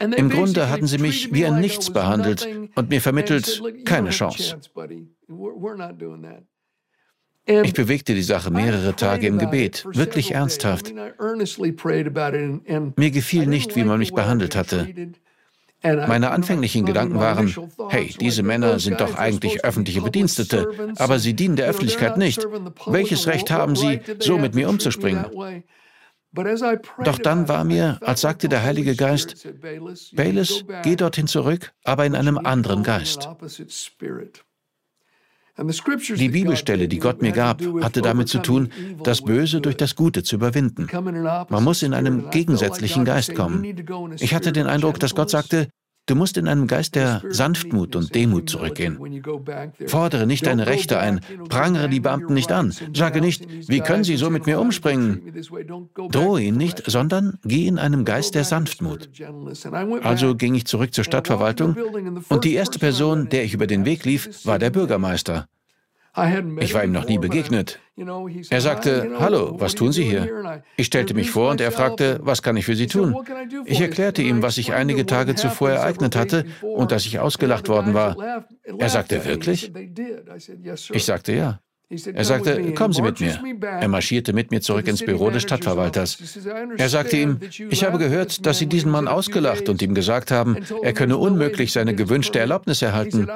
Im 0.03 0.31
Grunde 0.31 0.69
hatten 0.69 0.87
sie 0.87 0.99
mich 0.99 1.33
wie 1.33 1.47
ein 1.47 1.61
Nichts 1.61 1.93
behandelt 1.93 2.49
und 2.75 2.91
mir 2.91 3.01
vermittelt, 3.01 3.63
keine 3.85 4.11
Chance. 4.11 4.59
Ich 7.45 7.75
bewegte 7.75 8.15
die 8.15 8.23
Sache 8.23 8.51
mehrere 8.51 8.95
Tage 8.95 9.27
im 9.27 9.39
Gebet, 9.39 9.85
wirklich 9.93 10.33
ernsthaft. 10.33 10.93
Mir 12.97 13.11
gefiel 13.11 13.47
nicht, 13.47 13.77
wie 13.77 13.85
man 13.85 13.99
mich 13.99 14.13
behandelt 14.13 14.55
hatte. 14.55 15.13
Meine 15.83 16.31
anfänglichen 16.31 16.87
Gedanken 16.87 17.19
waren, 17.19 17.53
hey, 17.89 18.15
diese 18.21 18.45
Männer 18.45 18.79
sind 18.79 19.01
doch 19.01 19.17
eigentlich 19.17 19.65
öffentliche 19.65 20.01
Bedienstete, 20.01 20.95
aber 20.97 21.19
sie 21.19 21.35
dienen 21.35 21.57
der 21.57 21.67
Öffentlichkeit 21.67 22.17
nicht. 22.17 22.47
Welches 22.87 23.27
Recht 23.27 23.51
haben 23.51 23.75
sie, 23.75 24.01
so 24.21 24.39
mit 24.39 24.55
mir 24.55 24.69
umzuspringen? 24.69 25.27
Doch 27.05 27.19
dann 27.19 27.49
war 27.49 27.65
mir, 27.65 27.99
als 28.01 28.23
sagte 28.23 28.49
der 28.49 28.63
Heilige 28.63 28.97
Geist, 28.97 29.47
Bayless, 30.13 30.65
geh 30.83 30.97
dorthin 30.97 31.27
zurück, 31.27 31.73
aber 31.85 32.07
in 32.07 32.15
einem 32.15 32.39
anderen 32.39 32.83
Geist. 32.83 33.29
Die 36.17 36.29
Bibelstelle, 36.31 36.89
die 36.89 36.99
Gott 36.99 37.21
mir 37.21 37.33
gab, 37.33 37.61
hatte 37.83 38.01
damit 38.01 38.29
zu 38.29 38.39
tun, 38.39 38.71
das 39.03 39.23
Böse 39.23 39.61
durch 39.61 39.77
das 39.77 39.95
Gute 39.95 40.23
zu 40.23 40.37
überwinden. 40.37 40.89
Man 41.51 41.65
muss 41.65 41.83
in 41.83 41.93
einem 41.93 42.31
gegensätzlichen 42.31 43.05
Geist 43.05 43.35
kommen. 43.35 43.63
Ich 44.19 44.35
hatte 44.35 44.53
den 44.53 44.67
Eindruck, 44.67 44.99
dass 44.99 45.15
Gott 45.15 45.29
sagte, 45.29 45.69
Du 46.07 46.17
musst 46.17 46.37
in 46.37 46.49
einem 46.49 46.67
Geist 46.67 46.97
der 46.97 47.23
Sanftmut 47.29 47.95
und 47.95 48.15
Demut 48.15 48.51
zurückgehen. 48.51 48.99
Fordere 49.87 50.27
nicht 50.27 50.47
deine 50.47 50.67
Rechte 50.67 50.99
ein, 50.99 51.21
prangere 51.49 51.89
die 51.89 52.01
Beamten 52.01 52.35
nicht 52.35 52.51
an, 52.51 52.75
sage 52.93 53.21
nicht, 53.21 53.47
wie 53.69 53.81
können 53.81 54.03
sie 54.03 54.17
so 54.17 54.29
mit 54.29 54.47
mir 54.47 54.61
umspringen? 54.61 55.33
Drohe 56.11 56.43
ihn 56.43 56.57
nicht, 56.57 56.83
sondern 56.91 57.39
geh 57.45 57.69
in 57.69 57.79
einem 57.79 58.05
Geist 58.05 58.35
der 58.35 58.45
Sanftmut. 58.45 59.11
Also 60.03 60.35
ging 60.35 60.55
ich 60.57 60.67
zurück 60.67 60.93
zur 60.93 61.05
Stadtverwaltung 61.05 61.77
und 62.29 62.45
die 62.45 62.55
erste 62.55 62.81
Person, 62.81 63.29
der 63.29 63.45
ich 63.45 63.55
über 63.55 63.69
den 63.69 63.85
Weg 63.85 64.05
lief, 64.05 64.45
war 64.45 64.59
der 64.59 64.71
Bürgermeister. 64.71 65.47
Ich 66.61 66.75
war 66.75 66.85
ihm 66.85 66.93
noch 66.93 67.07
nie 67.07 67.19
begegnet. 67.19 67.81
Er 68.51 68.61
sagte, 68.61 69.13
Hallo, 69.19 69.59
was 69.59 69.75
tun 69.75 69.93
Sie 69.93 70.05
hier? 70.05 70.63
Ich 70.77 70.87
stellte 70.87 71.15
mich 71.15 71.31
vor 71.31 71.51
und 71.51 71.61
er 71.61 71.73
fragte, 71.73 72.21
was 72.23 72.43
kann 72.43 72.57
ich 72.57 72.67
für 72.67 72.77
Sie 72.77 72.87
tun? 72.87 73.17
Ich 73.65 73.81
erklärte 73.81 74.23
ihm, 74.23 74.43
was 74.43 74.57
sich 74.57 74.75
einige 74.75 75.07
Tage 75.07 75.35
zuvor 75.35 75.71
ereignet 75.71 76.15
hatte 76.15 76.45
und 76.61 76.93
dass 76.93 77.07
ich 77.07 77.19
ausgelacht 77.19 77.69
worden 77.69 77.95
war. 77.95 78.45
Er 78.79 78.89
sagte, 78.91 79.25
wirklich? 79.25 79.73
Ich 80.93 81.05
sagte, 81.05 81.33
ja. 81.33 81.61
Er 82.15 82.25
sagte, 82.25 82.73
kommen 82.73 82.95
Sie 82.95 83.03
mit 83.03 83.21
mir. 83.21 83.39
Er 83.63 83.89
marschierte 83.89 84.33
mit 84.33 84.51
mir 84.51 84.61
zurück 84.61 84.89
ins 84.89 85.05
Büro 85.05 85.31
des 85.31 85.43
Stadtverwalters. 85.43 86.19
Er 86.79 86.89
sagte 86.89 87.17
ihm, 87.17 87.39
ich 87.71 87.85
habe 87.85 87.99
gehört, 87.99 88.47
dass 88.47 88.59
Sie 88.59 88.67
diesen 88.67 88.91
Mann 88.91 89.09
ausgelacht 89.09 89.69
und 89.69 89.83
ihm 89.83 89.95
gesagt 89.95 90.31
haben, 90.31 90.57
er 90.83 90.93
könne 90.93 91.17
unmöglich 91.19 91.73
seine 91.73 91.95
gewünschte 91.95 92.39
Erlaubnis 92.39 92.83
erhalten. 92.83 93.29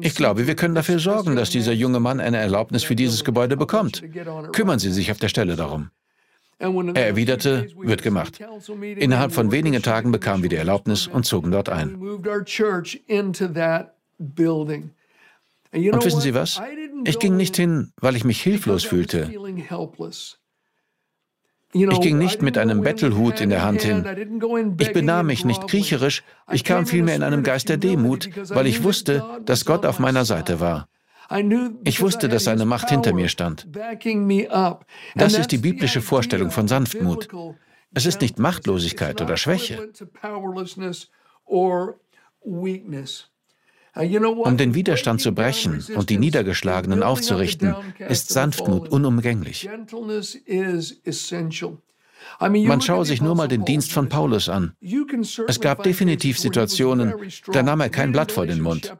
Ich 0.00 0.14
glaube, 0.14 0.46
wir 0.46 0.56
können 0.56 0.74
dafür 0.74 0.98
sorgen, 0.98 1.36
dass 1.36 1.50
dieser 1.50 1.72
junge 1.72 2.00
Mann 2.00 2.20
eine 2.20 2.38
Erlaubnis 2.38 2.84
für 2.84 2.96
dieses 2.96 3.24
Gebäude 3.24 3.56
bekommt. 3.56 4.02
Kümmern 4.52 4.78
Sie 4.78 4.92
sich 4.92 5.10
auf 5.10 5.18
der 5.18 5.28
Stelle 5.28 5.56
darum. 5.56 5.90
Er 6.58 7.06
erwiderte, 7.06 7.68
wird 7.76 8.02
gemacht. 8.02 8.40
Innerhalb 8.96 9.32
von 9.32 9.52
wenigen 9.52 9.80
Tagen 9.80 10.10
bekamen 10.10 10.42
wir 10.42 10.50
die 10.50 10.56
Erlaubnis 10.56 11.06
und 11.06 11.24
zogen 11.24 11.52
dort 11.52 11.68
ein. 11.68 11.96
Und 15.72 16.04
wissen 16.04 16.20
Sie 16.20 16.34
was? 16.34 16.60
Ich 17.04 17.18
ging 17.18 17.36
nicht 17.36 17.56
hin, 17.56 17.92
weil 18.00 18.16
ich 18.16 18.24
mich 18.24 18.42
hilflos 18.42 18.84
fühlte. 18.84 19.30
Ich 21.72 22.00
ging 22.00 22.16
nicht 22.16 22.40
mit 22.40 22.56
einem 22.56 22.80
Bettelhut 22.80 23.40
in 23.40 23.50
der 23.50 23.62
Hand 23.62 23.82
hin. 23.82 24.76
Ich 24.80 24.92
benahm 24.92 25.26
mich 25.26 25.44
nicht 25.44 25.68
kriecherisch, 25.68 26.22
ich 26.50 26.64
kam 26.64 26.86
vielmehr 26.86 27.14
in 27.14 27.22
einem 27.22 27.42
Geist 27.42 27.68
der 27.68 27.76
Demut, 27.76 28.30
weil 28.50 28.66
ich 28.66 28.82
wusste, 28.82 29.22
dass 29.44 29.66
Gott 29.66 29.84
auf 29.84 29.98
meiner 29.98 30.24
Seite 30.24 30.60
war. 30.60 30.88
Ich 31.84 32.00
wusste, 32.00 32.28
dass 32.30 32.44
seine 32.44 32.64
Macht 32.64 32.88
hinter 32.88 33.12
mir 33.12 33.28
stand. 33.28 33.68
Das 35.14 35.34
ist 35.34 35.52
die 35.52 35.58
biblische 35.58 36.00
Vorstellung 36.00 36.50
von 36.50 36.68
Sanftmut. 36.68 37.28
Es 37.92 38.06
ist 38.06 38.22
nicht 38.22 38.38
Machtlosigkeit 38.38 39.20
oder 39.20 39.36
Schwäche. 39.36 39.90
Um 43.94 44.56
den 44.56 44.74
Widerstand 44.74 45.20
zu 45.20 45.32
brechen 45.32 45.84
und 45.94 46.10
die 46.10 46.18
Niedergeschlagenen 46.18 47.02
aufzurichten, 47.02 47.74
ist 48.08 48.28
Sanftmut 48.28 48.88
unumgänglich. 48.88 49.68
Man 52.40 52.80
schaue 52.80 53.04
sich 53.04 53.20
nur 53.20 53.34
mal 53.34 53.48
den 53.48 53.64
Dienst 53.64 53.92
von 53.92 54.08
Paulus 54.08 54.48
an. 54.48 54.72
Es 55.46 55.60
gab 55.60 55.82
definitiv 55.82 56.38
Situationen, 56.38 57.14
da 57.52 57.62
nahm 57.62 57.80
er 57.80 57.90
kein 57.90 58.12
Blatt 58.12 58.32
vor 58.32 58.46
den 58.46 58.60
Mund. 58.60 58.94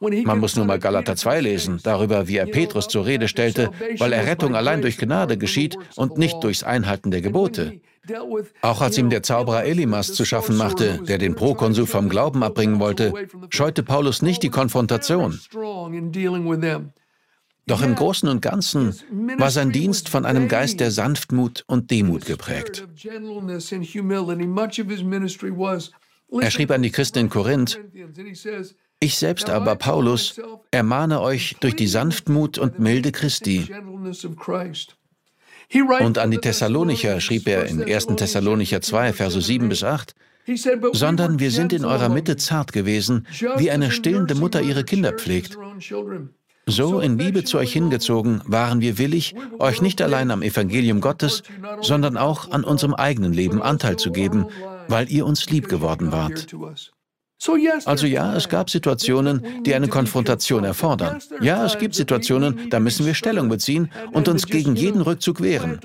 Man 0.00 0.40
muss 0.40 0.56
nur 0.56 0.64
mal 0.64 0.78
Galater 0.78 1.16
2 1.16 1.40
lesen, 1.40 1.80
darüber, 1.82 2.28
wie 2.28 2.36
er 2.36 2.46
Petrus 2.46 2.88
zur 2.88 3.06
Rede 3.06 3.28
stellte, 3.28 3.70
weil 3.98 4.12
Errettung 4.12 4.54
allein 4.54 4.82
durch 4.82 4.98
Gnade 4.98 5.38
geschieht 5.38 5.76
und 5.96 6.18
nicht 6.18 6.42
durchs 6.42 6.62
Einhalten 6.62 7.10
der 7.10 7.20
Gebote. 7.20 7.80
Auch 8.62 8.80
als 8.80 8.98
ihm 8.98 9.10
der 9.10 9.22
Zauberer 9.22 9.64
Elimas 9.64 10.12
zu 10.14 10.24
schaffen 10.24 10.56
machte, 10.56 11.02
der 11.02 11.18
den 11.18 11.34
Prokonsul 11.34 11.86
vom 11.86 12.08
Glauben 12.08 12.42
abbringen 12.42 12.78
wollte, 12.78 13.12
scheute 13.50 13.82
Paulus 13.82 14.22
nicht 14.22 14.42
die 14.42 14.50
Konfrontation. 14.50 15.40
Doch 17.66 17.82
im 17.82 17.96
Großen 17.96 18.28
und 18.28 18.42
Ganzen 18.42 18.94
war 19.38 19.50
sein 19.50 19.72
Dienst 19.72 20.08
von 20.08 20.24
einem 20.24 20.46
Geist 20.46 20.78
der 20.78 20.92
Sanftmut 20.92 21.64
und 21.66 21.90
Demut 21.90 22.24
geprägt. 22.24 22.86
Er 26.40 26.50
schrieb 26.50 26.70
an 26.70 26.82
die 26.82 26.90
Christen 26.90 27.18
in 27.18 27.28
Korinth, 27.28 27.80
ich 28.98 29.16
selbst 29.18 29.50
aber, 29.50 29.76
Paulus, 29.76 30.40
ermahne 30.70 31.20
euch 31.20 31.56
durch 31.60 31.76
die 31.76 31.86
Sanftmut 31.86 32.56
und 32.56 32.78
Milde 32.78 33.12
Christi. 33.12 33.68
Und 36.00 36.18
an 36.18 36.30
die 36.30 36.38
Thessalonicher 36.38 37.20
schrieb 37.20 37.48
er 37.48 37.66
in 37.66 37.82
1. 37.82 38.06
Thessalonicher 38.16 38.80
2, 38.80 39.12
Verse 39.12 39.40
7 39.40 39.68
bis 39.68 39.82
8, 39.82 40.14
sondern 40.92 41.40
wir 41.40 41.50
sind 41.50 41.72
in 41.72 41.84
eurer 41.84 42.08
Mitte 42.08 42.36
zart 42.36 42.72
gewesen, 42.72 43.26
wie 43.56 43.70
eine 43.70 43.90
stillende 43.90 44.36
Mutter 44.36 44.62
ihre 44.62 44.84
Kinder 44.84 45.12
pflegt. 45.12 45.58
So 46.68 46.98
in 46.98 47.16
Liebe 47.16 47.44
zu 47.44 47.58
euch 47.58 47.72
hingezogen 47.72 48.42
waren 48.44 48.80
wir 48.80 48.98
willig, 48.98 49.36
euch 49.60 49.80
nicht 49.82 50.02
allein 50.02 50.32
am 50.32 50.42
Evangelium 50.42 51.00
Gottes, 51.00 51.44
sondern 51.80 52.16
auch 52.16 52.50
an 52.50 52.64
unserem 52.64 52.94
eigenen 52.94 53.32
Leben 53.32 53.62
Anteil 53.62 53.96
zu 53.96 54.10
geben, 54.10 54.46
weil 54.88 55.08
ihr 55.08 55.26
uns 55.26 55.48
lieb 55.48 55.68
geworden 55.68 56.10
wart. 56.10 56.48
Also 57.84 58.06
ja, 58.06 58.34
es 58.34 58.48
gab 58.48 58.70
Situationen, 58.70 59.62
die 59.64 59.74
eine 59.74 59.88
Konfrontation 59.88 60.64
erfordern. 60.64 61.18
Ja, 61.40 61.64
es 61.66 61.78
gibt 61.78 61.94
Situationen, 61.94 62.70
da 62.70 62.80
müssen 62.80 63.04
wir 63.04 63.14
Stellung 63.14 63.48
beziehen 63.48 63.90
und 64.12 64.28
uns 64.28 64.46
gegen 64.46 64.74
jeden 64.74 65.02
Rückzug 65.02 65.42
wehren. 65.42 65.78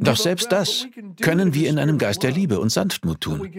Doch 0.00 0.16
selbst 0.16 0.52
das 0.52 0.86
können 1.20 1.54
wir 1.54 1.68
in 1.68 1.78
einem 1.78 1.98
Geist 1.98 2.22
der 2.22 2.30
Liebe 2.30 2.60
und 2.60 2.70
Sanftmut 2.70 3.20
tun. 3.22 3.50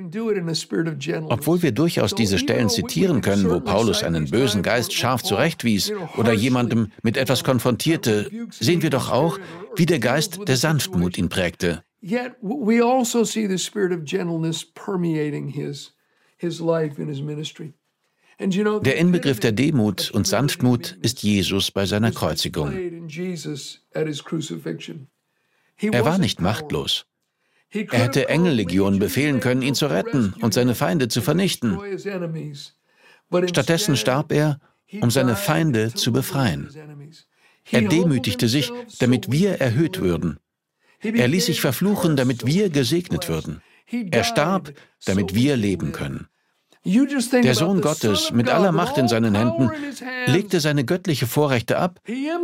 Obwohl 1.30 1.62
wir 1.64 1.72
durchaus 1.72 2.16
diese 2.16 2.38
Stellen 2.38 2.70
zitieren 2.70 3.22
können, 3.22 3.50
wo 3.50 3.60
Paulus 3.60 4.04
einen 4.04 4.30
bösen 4.30 4.62
Geist 4.62 4.94
scharf 4.94 5.24
zurechtwies 5.24 5.92
oder 6.18 6.34
jemandem 6.34 6.92
mit 7.02 7.18
etwas 7.18 7.44
konfrontierte, 7.44 8.30
sehen 8.52 8.84
wir 8.84 8.92
doch 8.92 9.12
auch, 9.12 9.40
wie 9.76 9.88
der 9.88 10.00
Geist 10.00 10.40
der 10.48 10.58
Sanftmut 10.58 11.18
ihn 11.18 11.30
prägte. 11.30 11.84
Yet 12.04 12.38
we 12.42 12.84
also 12.84 13.24
see 13.24 13.48
the 13.48 13.60
spirit 13.60 13.92
of 13.92 14.06
gentleness 14.06 14.66
permeating 14.66 15.50
his 15.50 15.92
der 18.40 18.98
Inbegriff 18.98 19.40
der 19.40 19.52
Demut 19.52 20.10
und 20.12 20.26
Sanftmut 20.26 20.98
ist 21.02 21.22
Jesus 21.22 21.70
bei 21.70 21.86
seiner 21.86 22.12
Kreuzigung. 22.12 22.72
Er 25.82 26.06
war 26.06 26.18
nicht 26.18 26.42
machtlos. 26.42 27.06
Er 27.72 28.00
hätte 28.00 28.28
Engellegionen 28.30 29.00
befehlen 29.00 29.40
können, 29.40 29.62
ihn 29.62 29.76
zu 29.76 29.88
retten 29.88 30.34
und 30.42 30.54
seine 30.54 30.76
Feinde 30.76 31.08
zu 31.08 31.22
vernichten. 31.22 31.80
Stattdessen 33.48 33.96
starb 33.96 34.32
er, 34.32 34.60
um 35.00 35.10
seine 35.12 35.36
Feinde 35.36 35.94
zu 35.94 36.12
befreien. 36.12 36.70
Er 37.72 37.82
demütigte 37.84 38.48
sich, 38.48 38.72
damit 39.00 39.32
wir 39.32 39.62
erhöht 39.62 40.02
würden. 40.02 40.40
Er 41.02 41.28
ließ 41.28 41.46
sich 41.46 41.62
verfluchen, 41.62 42.16
damit 42.16 42.46
wir 42.46 42.70
gesegnet 42.70 43.30
würden. 43.30 43.62
Er 44.12 44.24
starb, 44.24 44.74
damit 45.06 45.36
wir 45.36 45.58
leben 45.58 45.92
können. 45.92 46.28
Der 46.84 47.54
Sohn 47.54 47.82
Gottes 47.82 48.32
mit 48.32 48.50
aller 48.50 48.72
Macht 48.72 48.98
in 48.98 49.08
seinen 49.08 49.36
Händen 49.36 49.70
legte 50.26 50.60
seine 50.60 50.84
göttliche 50.84 51.28
Vorrechte 51.28 51.78
ab 51.78 52.00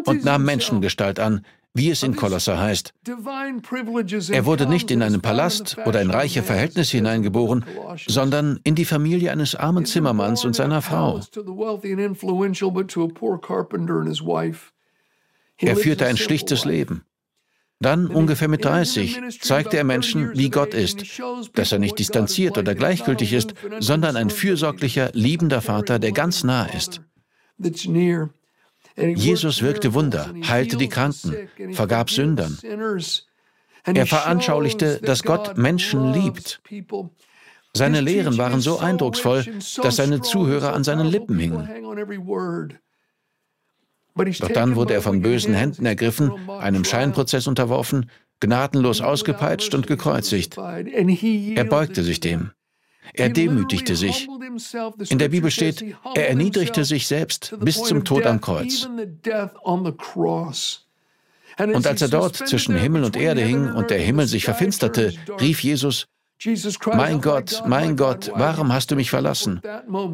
und 0.05 0.23
nahm 0.23 0.45
Menschengestalt 0.45 1.19
an, 1.19 1.43
wie 1.73 1.89
es 1.89 2.03
in 2.03 2.15
Kolosser 2.15 2.60
heißt. 2.60 2.93
Er 4.31 4.45
wurde 4.45 4.67
nicht 4.67 4.91
in 4.91 5.01
einen 5.01 5.21
Palast 5.21 5.77
oder 5.86 6.01
in 6.01 6.10
reiche 6.10 6.43
Verhältnisse 6.43 6.97
hineingeboren, 6.97 7.65
sondern 8.07 8.60
in 8.63 8.75
die 8.75 8.86
Familie 8.86 9.31
eines 9.31 9.55
armen 9.55 9.86
Zimmermanns 9.86 10.45
und 10.45 10.55
seiner 10.55 10.81
Frau. 10.81 11.21
Er 15.60 15.75
führte 15.75 16.05
ein 16.05 16.17
schlichtes 16.17 16.65
Leben. 16.65 17.03
Dann, 17.80 18.08
ungefähr 18.08 18.48
mit 18.48 18.66
30, 18.66 19.40
zeigte 19.40 19.78
er 19.78 19.84
Menschen, 19.84 20.36
wie 20.36 20.50
Gott 20.50 20.74
ist, 20.74 21.22
dass 21.54 21.72
er 21.72 21.78
nicht 21.80 22.00
distanziert 22.00 22.58
oder 22.58 22.74
gleichgültig 22.74 23.34
ist, 23.34 23.54
sondern 23.80 24.16
ein 24.16 24.32
fürsorglicher, 24.32 25.12
liebender 25.13 25.62
Vater, 25.62 26.00
der 26.00 26.12
ganz 26.12 26.44
nah 26.44 26.66
ist. 26.66 27.02
Jesus 28.98 29.62
wirkte 29.62 29.94
Wunder, 29.94 30.34
heilte 30.48 30.78
die 30.78 30.90
Kranken, 30.90 31.50
vergab 31.74 32.10
Sündern. 32.10 32.58
Er 33.86 34.08
veranschaulichte, 34.08 35.00
dass 35.04 35.22
Gott 35.22 35.58
Menschen 35.58 36.13
liebt. 36.13 36.62
Seine 37.74 38.02
Lehren 38.02 38.40
waren 38.40 38.60
so 38.60 38.80
eindrucksvoll, 38.80 39.46
dass 39.84 39.98
seine 39.98 40.22
Zuhörer 40.22 40.74
an 40.74 40.84
seinen 40.84 41.06
Lippen 41.06 41.38
hingen. 41.38 41.70
Doch 44.39 44.49
dann 44.49 44.75
wurde 44.75 44.93
er 44.93 45.01
von 45.01 45.21
bösen 45.21 45.53
Händen 45.53 45.86
ergriffen, 45.86 46.32
einem 46.49 46.84
Scheinprozess 46.84 47.47
unterworfen, 47.47 48.10
gnadenlos 48.39 49.01
ausgepeitscht 49.01 49.73
und 49.75 49.88
gekreuzigt. 49.88 50.58
Er 50.58 51.63
beugte 51.65 52.03
sich 52.03 52.19
dem. 52.19 52.51
Er 53.13 53.30
demütigte 53.30 53.95
sich. 53.95 54.27
In 55.10 55.17
der 55.17 55.30
Bibel 55.30 55.51
steht, 55.51 55.84
er 56.13 56.30
erniedrigte 56.30 56.84
sich 56.86 57.08
selbst 57.08 57.56
bis 57.60 57.82
zum 57.84 58.03
Tod 58.03 58.25
am 58.25 58.41
Kreuz. 58.41 58.89
Und 61.58 61.88
als 61.88 62.01
er 62.01 62.10
dort 62.10 62.36
zwischen 62.36 62.75
Himmel 62.75 63.03
und 63.03 63.15
Erde 63.15 63.41
hing 63.41 63.71
und 63.71 63.89
der 63.89 63.99
Himmel 63.99 64.27
sich 64.27 64.45
verfinsterte, 64.45 65.13
rief 65.39 65.63
Jesus, 65.63 66.08
mein 66.93 67.21
Gott, 67.21 67.63
mein 67.65 67.95
Gott, 67.95 68.32
warum 68.36 68.71
hast 68.71 68.91
du 68.91 68.95
mich 68.95 69.10
verlassen? 69.10 69.62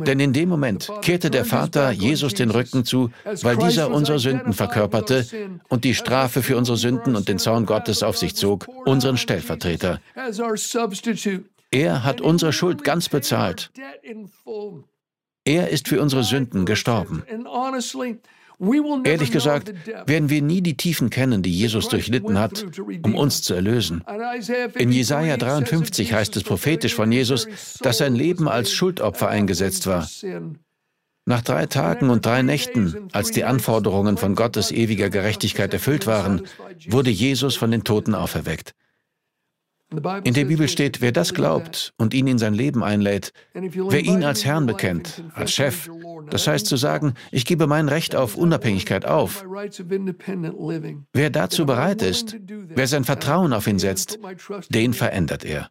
Denn 0.05 0.19
in 0.19 0.31
dem 0.31 0.49
Moment 0.49 0.89
kehrte 1.01 1.29
der 1.29 1.43
Vater 1.43 1.91
Jesus 1.91 2.33
den 2.33 2.49
Rücken 2.49 2.85
zu, 2.85 3.11
weil 3.41 3.57
dieser 3.57 3.91
unsere 3.91 4.19
Sünden 4.19 4.53
verkörperte 4.53 5.25
und 5.67 5.83
die 5.83 5.95
Strafe 5.95 6.41
für 6.41 6.55
unsere 6.55 6.77
Sünden 6.77 7.15
und 7.15 7.27
den 7.27 7.39
Zorn 7.39 7.65
Gottes 7.65 8.03
auf 8.03 8.17
sich 8.17 8.35
zog, 8.35 8.67
unseren 8.85 9.17
Stellvertreter. 9.17 9.99
Er 11.71 12.03
hat 12.03 12.21
unsere 12.21 12.53
Schuld 12.53 12.83
ganz 12.83 13.09
bezahlt. 13.09 13.71
Er 15.45 15.69
ist 15.69 15.87
für 15.89 16.01
unsere 16.01 16.23
Sünden 16.23 16.65
gestorben. 16.65 17.23
Ehrlich 19.03 19.31
gesagt, 19.31 19.73
werden 20.05 20.29
wir 20.29 20.41
nie 20.41 20.61
die 20.61 20.77
Tiefen 20.77 21.09
kennen, 21.09 21.41
die 21.41 21.51
Jesus 21.51 21.89
durchlitten 21.89 22.39
hat, 22.39 22.65
um 23.03 23.15
uns 23.15 23.41
zu 23.41 23.53
erlösen. 23.53 24.03
In 24.75 24.91
Jesaja 24.91 25.37
53 25.37 26.13
heißt 26.13 26.35
es 26.37 26.43
prophetisch 26.43 26.95
von 26.95 27.11
Jesus, 27.11 27.47
dass 27.81 27.97
sein 27.97 28.15
Leben 28.15 28.47
als 28.47 28.71
Schuldopfer 28.71 29.27
eingesetzt 29.27 29.87
war. 29.87 30.07
Nach 31.25 31.41
drei 31.41 31.67
Tagen 31.67 32.09
und 32.09 32.25
drei 32.25 32.41
Nächten, 32.41 33.07
als 33.13 33.31
die 33.31 33.45
Anforderungen 33.45 34.17
von 34.17 34.35
Gottes 34.35 34.71
ewiger 34.71 35.09
Gerechtigkeit 35.09 35.73
erfüllt 35.73 36.05
waren, 36.05 36.41
wurde 36.87 37.11
Jesus 37.11 37.55
von 37.55 37.71
den 37.71 37.85
Toten 37.85 38.13
auferweckt. 38.13 38.73
In 40.23 40.33
der 40.33 40.45
Bibel 40.45 40.67
steht, 40.67 41.01
wer 41.01 41.11
das 41.11 41.33
glaubt 41.33 41.93
und 41.97 42.13
ihn 42.13 42.27
in 42.27 42.37
sein 42.37 42.53
Leben 42.53 42.83
einlädt, 42.83 43.33
wer 43.53 43.99
ihn 43.99 44.23
als 44.23 44.45
Herrn 44.45 44.65
bekennt, 44.65 45.23
als 45.33 45.53
Chef, 45.53 45.89
das 46.29 46.47
heißt 46.47 46.65
zu 46.65 46.77
sagen, 46.77 47.13
ich 47.31 47.45
gebe 47.45 47.67
mein 47.67 47.89
Recht 47.89 48.15
auf 48.15 48.35
Unabhängigkeit 48.35 49.05
auf. 49.05 49.45
Wer 51.13 51.29
dazu 51.29 51.65
bereit 51.65 52.01
ist, 52.01 52.37
wer 52.75 52.87
sein 52.87 53.03
Vertrauen 53.03 53.53
auf 53.53 53.67
ihn 53.67 53.79
setzt, 53.79 54.19
den 54.69 54.93
verändert 54.93 55.45
er. 55.45 55.69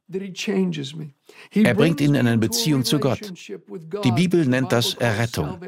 Er 1.54 1.74
bringt 1.74 2.00
ihn 2.00 2.14
in 2.14 2.26
eine 2.26 2.38
Beziehung 2.38 2.84
zu 2.84 2.98
Gott. 2.98 3.32
Die 4.04 4.12
Bibel 4.12 4.46
nennt 4.46 4.72
das 4.72 4.94
Errettung. 4.94 5.58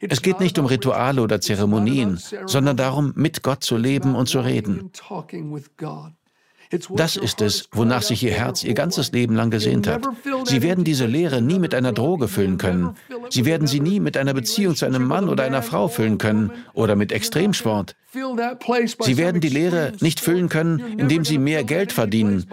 Es 0.00 0.22
geht 0.22 0.40
nicht 0.40 0.58
um 0.58 0.66
Rituale 0.66 1.22
oder 1.22 1.40
Zeremonien, 1.40 2.18
sondern 2.46 2.76
darum, 2.76 3.12
mit 3.16 3.42
Gott 3.42 3.64
zu 3.64 3.76
leben 3.76 4.14
und 4.14 4.28
zu 4.28 4.40
reden. 4.40 4.90
Das 6.96 7.16
ist 7.16 7.40
es, 7.40 7.68
wonach 7.72 8.02
sich 8.02 8.22
ihr 8.22 8.32
Herz 8.32 8.64
ihr 8.64 8.74
ganzes 8.74 9.12
Leben 9.12 9.34
lang 9.34 9.50
gesehnt 9.50 9.86
hat. 9.86 10.06
Sie 10.44 10.62
werden 10.62 10.84
diese 10.84 11.06
Leere 11.06 11.42
nie 11.42 11.58
mit 11.58 11.74
einer 11.74 11.92
Droge 11.92 12.28
füllen 12.28 12.58
können. 12.58 12.96
Sie 13.30 13.44
werden 13.44 13.66
sie 13.66 13.80
nie 13.80 14.00
mit 14.00 14.16
einer 14.16 14.34
Beziehung 14.34 14.74
zu 14.74 14.86
einem 14.86 15.06
Mann 15.06 15.28
oder 15.28 15.44
einer 15.44 15.62
Frau 15.62 15.88
füllen 15.88 16.18
können 16.18 16.52
oder 16.72 16.96
mit 16.96 17.12
Extremsport. 17.12 17.94
Sie 18.12 19.16
werden 19.16 19.40
die 19.40 19.48
Leere 19.48 19.92
nicht 20.00 20.20
füllen 20.20 20.48
können, 20.48 20.98
indem 20.98 21.24
sie 21.24 21.38
mehr 21.38 21.64
Geld 21.64 21.92
verdienen. 21.92 22.46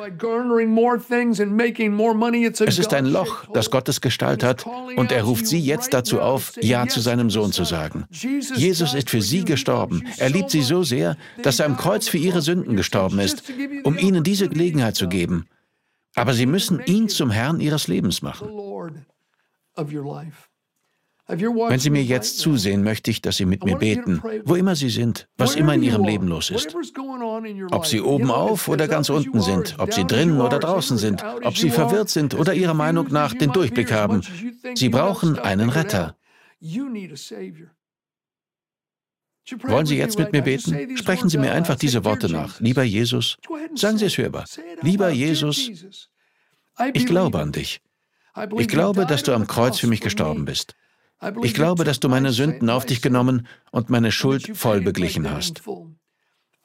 Es 2.66 2.80
ist 2.80 2.94
ein 2.94 3.06
Loch, 3.06 3.46
das 3.54 3.70
Gottes 3.70 4.00
Gestalt 4.00 4.44
hat, 4.44 4.66
und 4.96 5.12
er 5.12 5.24
ruft 5.24 5.48
sie 5.48 5.60
jetzt 5.60 5.94
dazu 5.94 6.22
auf, 6.22 6.54
Ja 6.62 6.88
zu 6.88 7.02
seinem 7.02 7.30
Sohn 7.30 7.52
zu 7.52 7.66
sagen. 7.66 8.06
Jesus 8.10 8.94
ist 8.94 9.10
für 9.10 9.22
sie 9.22 9.44
gestorben. 9.44 10.04
Er 10.18 10.30
liebt 10.30 10.50
sie 10.50 10.62
so 10.62 10.84
sehr, 10.84 11.18
dass 11.44 11.60
er 11.60 11.66
am 11.66 11.78
Kreuz 11.78 12.08
für 12.08 12.18
ihre 12.18 12.42
Sünden 12.42 12.78
gestorben 12.78 13.20
ist, 13.20 13.44
um 13.84 13.98
ihnen 13.98 14.24
diese 14.24 14.48
Gelegenheit 14.48 14.96
zu 14.96 15.10
geben. 15.10 15.48
Aber 16.16 16.34
sie 16.34 16.46
müssen 16.46 16.82
ihn 16.86 17.10
zum 17.10 17.32
Herrn 17.32 17.60
ihres 17.60 17.88
Lebens 17.88 18.22
machen. 18.22 18.50
Wenn 21.30 21.80
Sie 21.80 21.92
mir 21.92 22.04
jetzt 22.04 22.40
zusehen, 22.40 22.84
möchte 22.84 23.12
ich, 23.12 23.22
dass 23.22 23.38
Sie 23.38 23.46
mit 23.46 23.64
mir 23.64 23.78
beten, 23.78 24.24
wo 24.46 24.56
immer 24.56 24.76
Sie 24.76 24.90
sind, 24.90 25.28
was 25.38 25.56
immer 25.56 25.76
in 25.76 25.84
Ihrem 25.84 26.04
Leben 26.04 26.28
los 26.28 26.50
ist. 26.50 26.76
Ob 27.70 27.86
Sie 27.86 28.02
oben 28.02 28.32
auf 28.32 28.68
oder 28.68 28.88
ganz 28.88 29.10
unten 29.10 29.40
sind, 29.40 29.76
ob 29.78 29.94
Sie 29.94 30.06
drinnen 30.06 30.42
oder 30.42 30.58
draußen 30.58 30.98
sind, 30.98 31.24
ob 31.44 31.56
Sie 31.56 31.70
verwirrt 31.70 32.10
sind 32.10 32.34
oder 32.34 32.56
Ihrer 32.56 32.74
Meinung 32.74 33.10
nach 33.12 33.36
den 33.36 33.52
Durchblick 33.52 33.92
haben. 33.92 34.22
Sie 34.74 34.90
brauchen 34.90 35.38
einen 35.38 35.70
Retter. 35.70 36.16
Wollen 39.64 39.86
Sie 39.86 39.98
jetzt 39.98 40.18
mit 40.18 40.32
mir 40.32 40.42
beten? 40.42 40.98
Sprechen 40.98 41.30
Sie 41.30 41.38
mir 41.38 41.54
einfach 41.54 41.76
diese 41.76 42.04
Worte 42.06 42.30
nach. 42.30 42.60
Lieber 42.60 42.84
Jesus, 42.84 43.38
sagen 43.76 44.00
Sie 44.00 44.06
es 44.06 44.18
hörbar. 44.18 44.46
Lieber 44.82 45.10
Jesus, 45.10 45.70
ich 46.94 47.06
glaube 47.06 47.40
an 47.40 47.52
dich. 47.52 47.82
Ich 48.58 48.68
glaube, 48.68 49.06
dass 49.06 49.22
du 49.22 49.34
am 49.34 49.46
Kreuz 49.46 49.78
für 49.78 49.88
mich 49.88 50.02
gestorben 50.02 50.46
bist. 50.46 50.76
Ich 51.42 51.54
glaube, 51.54 51.84
dass 51.84 52.00
du 52.00 52.10
meine 52.10 52.32
Sünden 52.32 52.70
auf 52.70 52.86
dich 52.86 53.02
genommen 53.02 53.48
und 53.72 53.90
meine 53.90 54.12
Schuld 54.12 54.56
voll 54.56 54.82
beglichen 54.82 55.30
hast. 55.30 55.62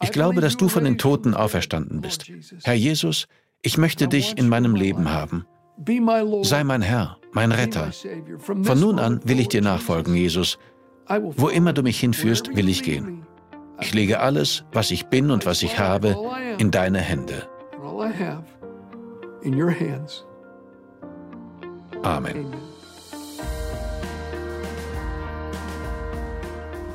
Ich 0.02 0.12
glaube, 0.12 0.40
dass 0.40 0.56
du 0.56 0.68
von 0.68 0.84
den 0.84 0.98
Toten 0.98 1.34
auferstanden 1.34 2.00
bist. 2.00 2.30
Herr 2.62 2.74
Jesus, 2.74 3.26
ich 3.62 3.78
möchte 3.78 4.06
dich 4.08 4.36
in 4.38 4.48
meinem 4.48 4.74
Leben 4.74 5.10
haben. 5.10 5.46
Sei 6.42 6.62
mein 6.62 6.82
Herr, 6.82 7.18
mein 7.32 7.50
Retter. 7.50 7.90
Von 8.38 8.80
nun 8.80 8.98
an 8.98 9.20
will 9.24 9.40
ich 9.40 9.48
dir 9.48 9.62
nachfolgen, 9.62 10.14
Jesus. 10.14 10.58
Wo 11.08 11.48
immer 11.48 11.72
du 11.72 11.82
mich 11.82 11.98
hinführst, 11.98 12.54
will 12.54 12.68
ich 12.68 12.82
gehen. 12.82 13.26
Ich 13.80 13.92
lege 13.92 14.20
alles, 14.20 14.64
was 14.72 14.90
ich 14.92 15.06
bin 15.06 15.30
und 15.30 15.46
was 15.46 15.62
ich 15.62 15.78
habe, 15.78 16.16
in 16.58 16.70
deine 16.70 17.00
Hände. 17.00 17.48
Amen. 22.02 22.73